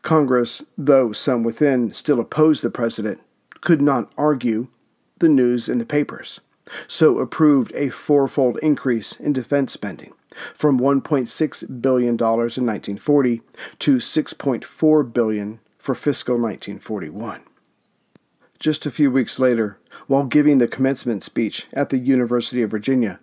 Congress, 0.01 0.63
though 0.77 1.11
some 1.11 1.43
within 1.43 1.93
still 1.93 2.19
opposed 2.19 2.63
the 2.63 2.69
president, 2.69 3.21
could 3.61 3.81
not 3.81 4.11
argue 4.17 4.67
the 5.19 5.29
news 5.29 5.69
in 5.69 5.77
the 5.77 5.85
papers, 5.85 6.41
so 6.87 7.19
approved 7.19 7.73
a 7.75 7.89
fourfold 7.89 8.57
increase 8.61 9.17
in 9.19 9.33
defense 9.33 9.71
spending 9.71 10.13
from 10.53 10.79
$1.6 10.79 11.81
billion 11.81 12.11
in 12.11 12.17
1940 12.17 13.41
to 13.79 13.95
$6.4 13.95 15.13
billion 15.13 15.59
for 15.89 15.95
fiscal 15.95 16.35
1941. 16.35 17.41
Just 18.59 18.85
a 18.85 18.91
few 18.91 19.09
weeks 19.09 19.39
later, 19.39 19.79
while 20.05 20.23
giving 20.23 20.59
the 20.59 20.67
commencement 20.67 21.23
speech 21.23 21.65
at 21.73 21.89
the 21.89 21.97
University 21.97 22.61
of 22.61 22.69
Virginia, 22.69 23.19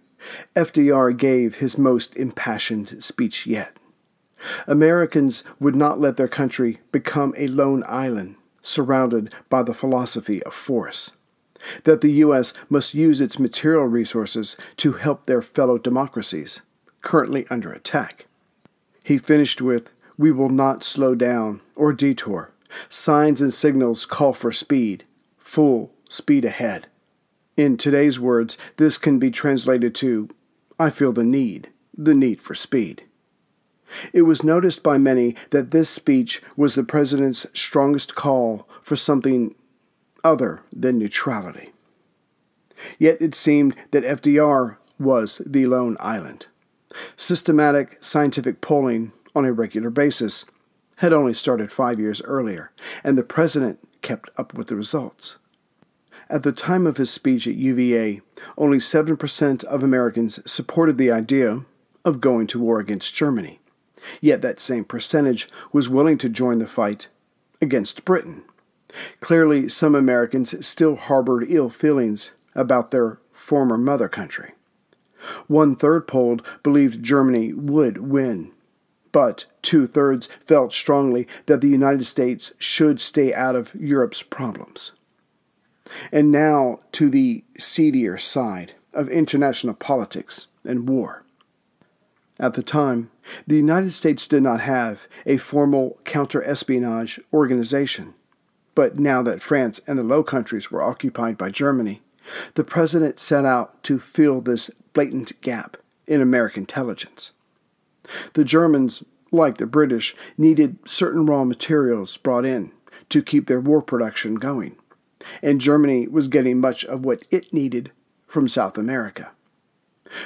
FDR 0.56 1.16
gave 1.16 1.58
his 1.58 1.78
most 1.78 2.16
impassioned 2.16 3.00
speech 3.04 3.46
yet. 3.46 3.76
Americans 4.66 5.44
would 5.60 5.76
not 5.76 6.00
let 6.00 6.16
their 6.16 6.26
country 6.26 6.80
become 6.90 7.32
a 7.36 7.46
lone 7.46 7.84
island 7.86 8.34
surrounded 8.62 9.32
by 9.48 9.62
the 9.62 9.72
philosophy 9.72 10.42
of 10.42 10.52
force. 10.52 11.12
That 11.84 12.00
the 12.00 12.14
U.S. 12.14 12.52
must 12.68 12.94
use 12.94 13.20
its 13.20 13.38
material 13.38 13.84
resources 13.84 14.56
to 14.78 14.94
help 14.94 15.26
their 15.26 15.40
fellow 15.40 15.78
democracies, 15.78 16.62
currently 17.00 17.46
under 17.48 17.72
attack. 17.72 18.26
He 19.04 19.18
finished 19.18 19.62
with, 19.62 19.92
We 20.18 20.32
will 20.32 20.50
not 20.50 20.82
slow 20.82 21.14
down 21.14 21.60
or 21.76 21.92
detour. 21.92 22.50
Signs 22.88 23.40
and 23.40 23.52
signals 23.52 24.06
call 24.06 24.32
for 24.32 24.52
speed, 24.52 25.04
full 25.38 25.92
speed 26.08 26.44
ahead. 26.44 26.86
In 27.56 27.76
today's 27.76 28.20
words, 28.20 28.58
this 28.76 28.98
can 28.98 29.18
be 29.18 29.30
translated 29.30 29.94
to, 29.96 30.28
I 30.78 30.90
feel 30.90 31.12
the 31.12 31.24
need, 31.24 31.70
the 31.96 32.14
need 32.14 32.40
for 32.40 32.54
speed. 32.54 33.04
It 34.12 34.22
was 34.22 34.44
noticed 34.44 34.82
by 34.82 34.98
many 34.98 35.36
that 35.50 35.70
this 35.70 35.88
speech 35.88 36.42
was 36.56 36.74
the 36.74 36.82
president's 36.84 37.46
strongest 37.54 38.14
call 38.14 38.68
for 38.82 38.96
something 38.96 39.54
other 40.24 40.60
than 40.72 40.98
neutrality. 40.98 41.72
Yet 42.98 43.18
it 43.20 43.34
seemed 43.34 43.74
that 43.92 44.04
FDR 44.04 44.76
was 44.98 45.40
the 45.46 45.66
lone 45.66 45.96
island. 46.00 46.46
Systematic 47.16 48.02
scientific 48.02 48.60
polling 48.60 49.12
on 49.34 49.44
a 49.44 49.52
regular 49.52 49.90
basis 49.90 50.44
had 50.96 51.12
only 51.12 51.34
started 51.34 51.70
five 51.70 52.00
years 52.00 52.22
earlier, 52.22 52.70
and 53.04 53.16
the 53.16 53.22
president 53.22 53.78
kept 54.02 54.30
up 54.36 54.54
with 54.54 54.68
the 54.68 54.76
results. 54.76 55.36
At 56.28 56.42
the 56.42 56.52
time 56.52 56.86
of 56.86 56.96
his 56.96 57.10
speech 57.10 57.46
at 57.46 57.54
UVA, 57.54 58.20
only 58.58 58.78
7% 58.78 59.64
of 59.64 59.82
Americans 59.82 60.40
supported 60.50 60.98
the 60.98 61.10
idea 61.10 61.64
of 62.04 62.20
going 62.20 62.46
to 62.48 62.60
war 62.60 62.80
against 62.80 63.14
Germany. 63.14 63.60
Yet 64.20 64.42
that 64.42 64.60
same 64.60 64.84
percentage 64.84 65.48
was 65.72 65.88
willing 65.88 66.18
to 66.18 66.28
join 66.28 66.58
the 66.58 66.66
fight 66.66 67.08
against 67.60 68.04
Britain. 68.04 68.44
Clearly, 69.20 69.68
some 69.68 69.94
Americans 69.94 70.66
still 70.66 70.96
harbored 70.96 71.46
ill 71.48 71.70
feelings 71.70 72.32
about 72.54 72.90
their 72.90 73.18
former 73.32 73.76
mother 73.76 74.08
country. 74.08 74.52
One 75.46 75.76
third 75.76 76.06
polled 76.06 76.46
believed 76.62 77.02
Germany 77.02 77.52
would 77.52 77.98
win, 77.98 78.52
but 79.16 79.46
two 79.62 79.86
thirds 79.86 80.28
felt 80.44 80.74
strongly 80.74 81.26
that 81.46 81.62
the 81.62 81.70
United 81.70 82.04
States 82.04 82.52
should 82.58 83.00
stay 83.00 83.32
out 83.32 83.56
of 83.56 83.74
Europe's 83.74 84.20
problems. 84.20 84.92
And 86.12 86.30
now 86.30 86.80
to 86.92 87.08
the 87.08 87.42
seedier 87.56 88.18
side 88.18 88.74
of 88.92 89.08
international 89.08 89.72
politics 89.72 90.48
and 90.66 90.86
war. 90.86 91.24
At 92.38 92.52
the 92.52 92.62
time, 92.62 93.10
the 93.46 93.56
United 93.56 93.94
States 93.94 94.28
did 94.28 94.42
not 94.42 94.60
have 94.60 95.08
a 95.24 95.38
formal 95.38 95.98
counter 96.04 96.42
espionage 96.42 97.18
organization. 97.32 98.12
But 98.74 98.98
now 98.98 99.22
that 99.22 99.40
France 99.40 99.80
and 99.86 99.98
the 99.98 100.02
Low 100.02 100.24
Countries 100.24 100.70
were 100.70 100.82
occupied 100.82 101.38
by 101.38 101.48
Germany, 101.48 102.02
the 102.52 102.64
president 102.64 103.18
set 103.18 103.46
out 103.46 103.82
to 103.84 103.98
fill 103.98 104.42
this 104.42 104.70
blatant 104.92 105.40
gap 105.40 105.78
in 106.06 106.20
American 106.20 106.64
intelligence. 106.64 107.32
The 108.34 108.44
Germans, 108.44 109.04
like 109.32 109.58
the 109.58 109.66
British, 109.66 110.14
needed 110.38 110.78
certain 110.84 111.26
raw 111.26 111.44
materials 111.44 112.16
brought 112.16 112.44
in 112.44 112.72
to 113.08 113.22
keep 113.22 113.46
their 113.46 113.60
war 113.60 113.82
production 113.82 114.36
going, 114.36 114.76
and 115.42 115.60
Germany 115.60 116.08
was 116.08 116.28
getting 116.28 116.60
much 116.60 116.84
of 116.84 117.04
what 117.04 117.22
it 117.30 117.52
needed 117.52 117.92
from 118.26 118.48
South 118.48 118.76
America. 118.76 119.30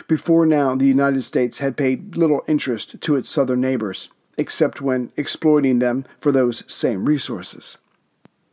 Before 0.09 0.47
now, 0.47 0.75
the 0.75 0.87
United 0.87 1.23
States 1.23 1.59
had 1.59 1.77
paid 1.77 2.17
little 2.17 2.43
interest 2.47 3.01
to 3.01 3.17
its 3.17 3.29
southern 3.29 3.61
neighbors, 3.61 4.11
except 4.37 4.81
when 4.81 5.13
exploiting 5.17 5.79
them 5.79 6.05
for 6.21 6.33
those 6.33 6.71
same 6.73 7.05
resources. 7.07 7.79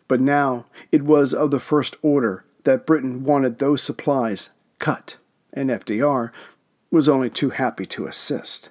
But 0.07 0.21
now 0.21 0.65
it 0.91 1.03
was 1.03 1.33
of 1.33 1.51
the 1.51 1.59
first 1.59 1.97
order 2.01 2.45
that 2.63 2.85
Britain 2.85 3.23
wanted 3.23 3.59
those 3.59 3.81
supplies 3.81 4.51
cut, 4.79 5.17
and 5.53 5.69
FDR 5.69 6.31
was 6.91 7.09
only 7.09 7.29
too 7.29 7.49
happy 7.49 7.85
to 7.85 8.07
assist. 8.07 8.69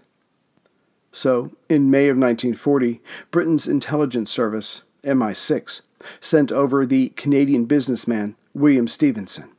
So, 1.16 1.52
in 1.70 1.90
May 1.90 2.08
of 2.08 2.18
1940, 2.18 3.00
Britain's 3.30 3.66
intelligence 3.66 4.30
service, 4.30 4.82
MI6, 5.02 5.80
sent 6.20 6.52
over 6.52 6.84
the 6.84 7.08
Canadian 7.16 7.64
businessman 7.64 8.36
William 8.52 8.86
Stephenson. 8.86 9.50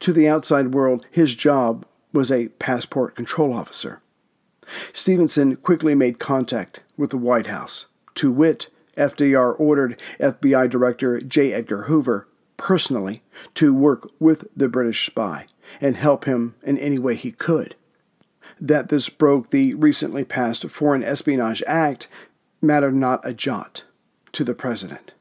To 0.00 0.14
the 0.14 0.26
outside 0.26 0.72
world, 0.72 1.04
his 1.10 1.34
job 1.34 1.84
was 2.14 2.32
a 2.32 2.48
passport 2.58 3.14
control 3.14 3.52
officer. 3.52 4.00
Stephenson 4.94 5.56
quickly 5.56 5.94
made 5.94 6.18
contact 6.18 6.80
with 6.96 7.10
the 7.10 7.18
White 7.18 7.48
House, 7.48 7.88
to 8.14 8.32
wit, 8.32 8.70
FDR 8.96 9.60
ordered 9.60 10.00
FBI 10.18 10.70
Director 10.70 11.20
J. 11.20 11.52
Edgar 11.52 11.82
Hoover 11.82 12.26
personally 12.56 13.22
to 13.52 13.74
work 13.74 14.10
with 14.18 14.48
the 14.56 14.70
British 14.70 15.04
spy 15.04 15.48
and 15.82 15.96
help 15.96 16.24
him 16.24 16.54
in 16.62 16.78
any 16.78 16.98
way 16.98 17.14
he 17.14 17.30
could. 17.30 17.74
That 18.60 18.88
this 18.88 19.08
broke 19.08 19.50
the 19.50 19.74
recently 19.74 20.24
passed 20.24 20.68
Foreign 20.68 21.04
Espionage 21.04 21.62
Act 21.66 22.08
mattered 22.60 22.94
not 22.94 23.20
a 23.24 23.32
jot 23.32 23.84
to 24.32 24.44
the 24.44 24.54
president. 24.54 25.14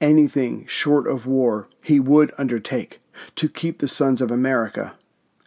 Anything 0.00 0.66
short 0.66 1.06
of 1.06 1.26
war 1.26 1.68
he 1.82 2.00
would 2.00 2.32
undertake 2.38 3.00
to 3.36 3.48
keep 3.48 3.78
the 3.78 3.88
sons 3.88 4.20
of 4.20 4.30
America 4.30 4.94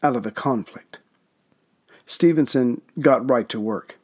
out 0.03 0.15
of 0.15 0.23
the 0.23 0.31
conflict. 0.31 0.99
Stephenson 2.05 2.81
got 2.99 3.29
right 3.29 3.49
to 3.49 3.59
work. 3.59 3.97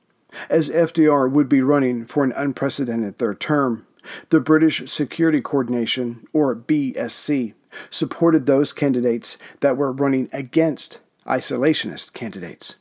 As 0.50 0.70
FDR 0.70 1.30
would 1.30 1.50
be 1.50 1.62
running 1.62 2.06
for 2.06 2.24
an 2.24 2.34
unprecedented 2.36 3.18
third 3.18 3.40
term, 3.40 3.86
the 4.30 4.40
British 4.40 4.90
Security 4.90 5.42
Coordination, 5.42 6.28
or 6.34 6.56
BSC, 6.56 7.54
supported 7.90 8.46
those 8.46 8.74
candidates 8.74 9.38
that 9.60 9.78
were 9.78 9.92
running 9.92 10.30
against 10.34 11.00
isolationist 11.26 12.14
candidates. 12.14 12.78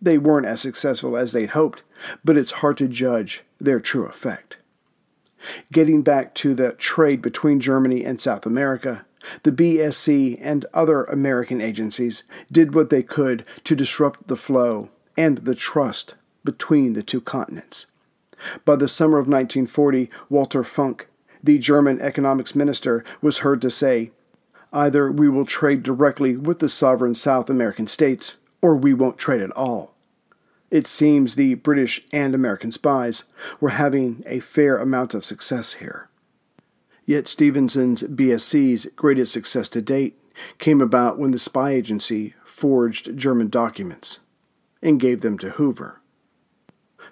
They 0.00 0.18
weren't 0.18 0.46
as 0.46 0.60
successful 0.60 1.16
as 1.16 1.32
they'd 1.32 1.50
hoped, 1.50 1.82
but 2.24 2.36
it's 2.36 2.52
hard 2.52 2.76
to 2.78 2.88
judge 2.88 3.42
their 3.60 3.80
true 3.80 4.06
effect. 4.06 4.58
Getting 5.72 6.02
back 6.02 6.34
to 6.36 6.54
the 6.54 6.72
trade 6.72 7.22
between 7.22 7.60
Germany 7.60 8.04
and 8.04 8.20
South 8.20 8.46
America, 8.46 9.06
the 9.42 9.52
BSC 9.52 10.38
and 10.40 10.66
other 10.72 11.04
American 11.04 11.60
agencies 11.60 12.22
did 12.50 12.74
what 12.74 12.90
they 12.90 13.02
could 13.02 13.44
to 13.64 13.74
disrupt 13.74 14.28
the 14.28 14.36
flow 14.36 14.90
and 15.16 15.38
the 15.38 15.54
trust 15.54 16.14
between 16.44 16.92
the 16.92 17.02
two 17.02 17.20
continents. 17.20 17.86
By 18.64 18.76
the 18.76 18.88
summer 18.88 19.18
of 19.18 19.26
1940, 19.26 20.08
Walter 20.28 20.62
Funk, 20.62 21.08
the 21.42 21.58
German 21.58 22.00
economics 22.00 22.54
minister, 22.54 23.04
was 23.20 23.38
heard 23.38 23.60
to 23.62 23.70
say, 23.70 24.12
Either 24.72 25.10
we 25.10 25.28
will 25.28 25.44
trade 25.44 25.82
directly 25.82 26.36
with 26.36 26.58
the 26.58 26.68
sovereign 26.68 27.14
South 27.14 27.50
American 27.50 27.86
states, 27.86 28.36
or 28.62 28.76
we 28.76 28.92
won't 28.94 29.18
trade 29.18 29.40
at 29.40 29.50
all. 29.52 29.94
It 30.70 30.86
seems 30.86 31.34
the 31.34 31.54
British 31.54 32.04
and 32.12 32.34
American 32.34 32.72
spies 32.72 33.24
were 33.60 33.70
having 33.70 34.22
a 34.26 34.40
fair 34.40 34.76
amount 34.76 35.14
of 35.14 35.24
success 35.24 35.74
here. 35.74 36.08
Yet 37.04 37.26
Stephenson's 37.26 38.02
BSC's 38.02 38.86
greatest 38.94 39.32
success 39.32 39.70
to 39.70 39.80
date 39.80 40.18
came 40.58 40.80
about 40.80 41.18
when 41.18 41.30
the 41.30 41.38
spy 41.38 41.70
agency 41.70 42.34
forged 42.44 43.16
German 43.16 43.48
documents 43.48 44.20
and 44.82 45.00
gave 45.00 45.22
them 45.22 45.38
to 45.38 45.50
Hoover. 45.50 46.00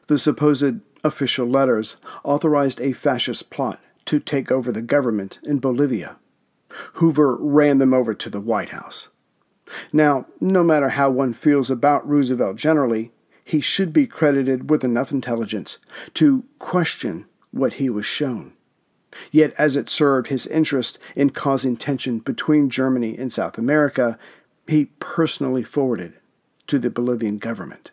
The 0.08 0.18
supposed 0.18 0.80
official 1.02 1.46
letters 1.46 1.96
authorized 2.24 2.80
a 2.80 2.92
fascist 2.92 3.50
plot 3.50 3.80
to 4.04 4.20
take 4.20 4.52
over 4.52 4.70
the 4.70 4.82
government 4.82 5.38
in 5.42 5.58
Bolivia. 5.58 6.16
Hoover 6.94 7.36
ran 7.36 7.78
them 7.78 7.94
over 7.94 8.14
to 8.14 8.30
the 8.30 8.40
White 8.40 8.68
House. 8.68 9.08
Now, 9.92 10.26
no 10.40 10.62
matter 10.62 10.90
how 10.90 11.10
one 11.10 11.32
feels 11.32 11.70
about 11.70 12.08
Roosevelt 12.08 12.56
generally, 12.56 13.12
he 13.44 13.60
should 13.60 13.92
be 13.92 14.06
credited 14.06 14.70
with 14.70 14.84
enough 14.84 15.12
intelligence 15.12 15.78
to 16.14 16.44
question 16.58 17.26
what 17.50 17.74
he 17.74 17.88
was 17.88 18.06
shown. 18.06 18.52
Yet, 19.30 19.54
as 19.56 19.76
it 19.76 19.88
served 19.88 20.28
his 20.28 20.46
interest 20.46 20.98
in 21.14 21.30
causing 21.30 21.76
tension 21.76 22.18
between 22.18 22.70
Germany 22.70 23.16
and 23.16 23.32
South 23.32 23.56
America, 23.56 24.18
he 24.66 24.86
personally 24.98 25.62
forwarded 25.62 26.14
to 26.66 26.78
the 26.78 26.90
Bolivian 26.90 27.38
government. 27.38 27.92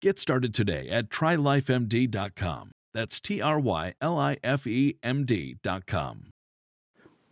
Get 0.00 0.20
started 0.20 0.54
today 0.54 0.88
at 0.90 1.08
trylifemd.com. 1.08 2.70
That's 2.94 3.18
T 3.18 3.42
R 3.42 3.58
Y 3.58 3.94
L 4.00 4.16
I 4.16 4.36
F 4.44 4.64
E 4.64 4.96
M 5.02 5.24
D.com. 5.24 6.30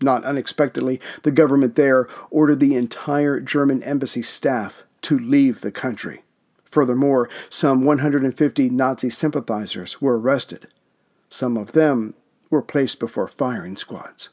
Not 0.03 0.25
unexpectedly, 0.25 1.01
the 1.23 1.31
government 1.31 1.77
there 1.77 2.09
ordered 2.29 2.59
the 2.59 2.75
entire 2.75 3.39
German 3.39 3.85
embassy 3.85 4.21
staff 4.21 4.83
to 5.03 5.17
leave 5.17 5.61
the 5.61 5.71
country. 5.71 6.23
Furthermore, 6.65 7.31
some 7.49 7.85
150 7.85 8.69
Nazi 8.71 9.11
sympathizers 9.11 10.03
were 10.03 10.19
arrested. 10.19 10.67
Some 11.31 11.57
of 11.57 11.71
them 11.71 12.15
were 12.51 12.63
placed 12.63 12.99
before 12.99 13.29
firing 13.29 13.77
squads. 13.77 14.29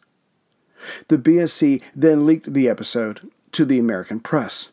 The 1.07 1.19
BSC 1.19 1.83
then 1.95 2.25
leaked 2.25 2.51
the 2.51 2.67
episode 2.67 3.29
to 3.51 3.63
the 3.63 3.77
American 3.77 4.19
press. 4.19 4.71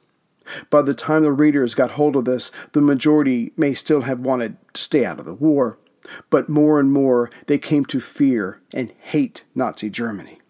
By 0.68 0.82
the 0.82 0.94
time 0.94 1.22
the 1.22 1.32
readers 1.32 1.74
got 1.74 1.92
hold 1.92 2.16
of 2.16 2.24
this, 2.24 2.50
the 2.72 2.80
majority 2.80 3.52
may 3.56 3.74
still 3.74 4.02
have 4.02 4.20
wanted 4.20 4.56
to 4.74 4.80
stay 4.80 5.04
out 5.04 5.18
of 5.18 5.24
the 5.24 5.34
war, 5.34 5.78
but 6.28 6.48
more 6.48 6.80
and 6.80 6.92
more 6.92 7.30
they 7.46 7.58
came 7.58 7.84
to 7.86 8.00
fear 8.00 8.60
and 8.74 8.92
hate 9.00 9.44
Nazi 9.54 9.90
Germany. 9.90 10.40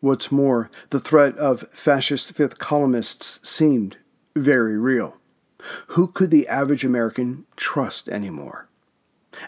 What's 0.00 0.30
more, 0.30 0.70
the 0.90 1.00
threat 1.00 1.36
of 1.36 1.68
fascist 1.72 2.32
fifth 2.32 2.58
columnists 2.58 3.40
seemed 3.48 3.96
very 4.36 4.78
real. 4.78 5.16
Who 5.88 6.06
could 6.06 6.30
the 6.30 6.46
average 6.46 6.84
American 6.84 7.46
trust 7.56 8.08
anymore? 8.08 8.68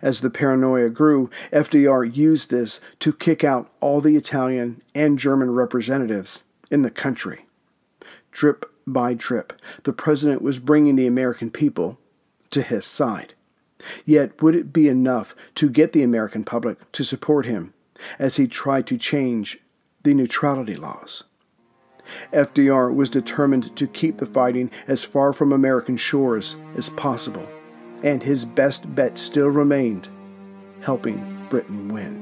As 0.03 0.21
the 0.21 0.31
paranoia 0.31 0.89
grew, 0.89 1.31
FDR 1.53 2.15
used 2.15 2.51
this 2.51 2.81
to 3.01 3.13
kick 3.13 3.45
out 3.45 3.71
all 3.81 4.01
the 4.01 4.17
Italian 4.17 4.83
and 4.95 5.19
German 5.19 5.51
representatives 5.53 6.43
in 6.71 6.83
the 6.83 6.91
country. 6.91 7.47
Drip 8.33 8.70
by 8.87 9.15
drip, 9.15 9.53
the 9.85 9.93
president 9.93 10.43
was 10.43 10.59
bringing 10.59 10.97
the 10.97 11.07
American 11.07 11.51
people 11.51 11.99
to 12.51 12.63
his 12.63 12.85
side. 12.85 13.35
Yet, 14.05 14.43
would 14.43 14.55
it 14.55 14.73
be 14.73 14.89
enough 14.89 15.35
to 15.55 15.71
get 15.71 15.93
the 15.93 16.03
American 16.03 16.45
public 16.45 16.91
to 16.93 17.05
support 17.05 17.47
him 17.47 17.73
as 18.19 18.37
he 18.37 18.47
tried 18.47 18.87
to 18.89 18.99
change 18.99 19.59
the 20.03 20.15
neutrality 20.15 20.75
laws? 20.75 21.25
FDR 22.33 22.93
was 22.95 23.09
determined 23.09 23.75
to 23.77 23.87
keep 23.87 24.19
the 24.19 24.27
fighting 24.27 24.71
as 24.87 25.05
far 25.05 25.33
from 25.33 25.53
American 25.53 25.97
shores 25.97 26.57
as 26.77 26.91
possible, 26.91 27.49
and 28.03 28.23
his 28.23 28.45
best 28.45 28.95
bet 28.95 29.17
still 29.17 29.49
remained 29.49 30.09
helping 30.81 31.47
Britain 31.49 31.89
win. 31.89 32.20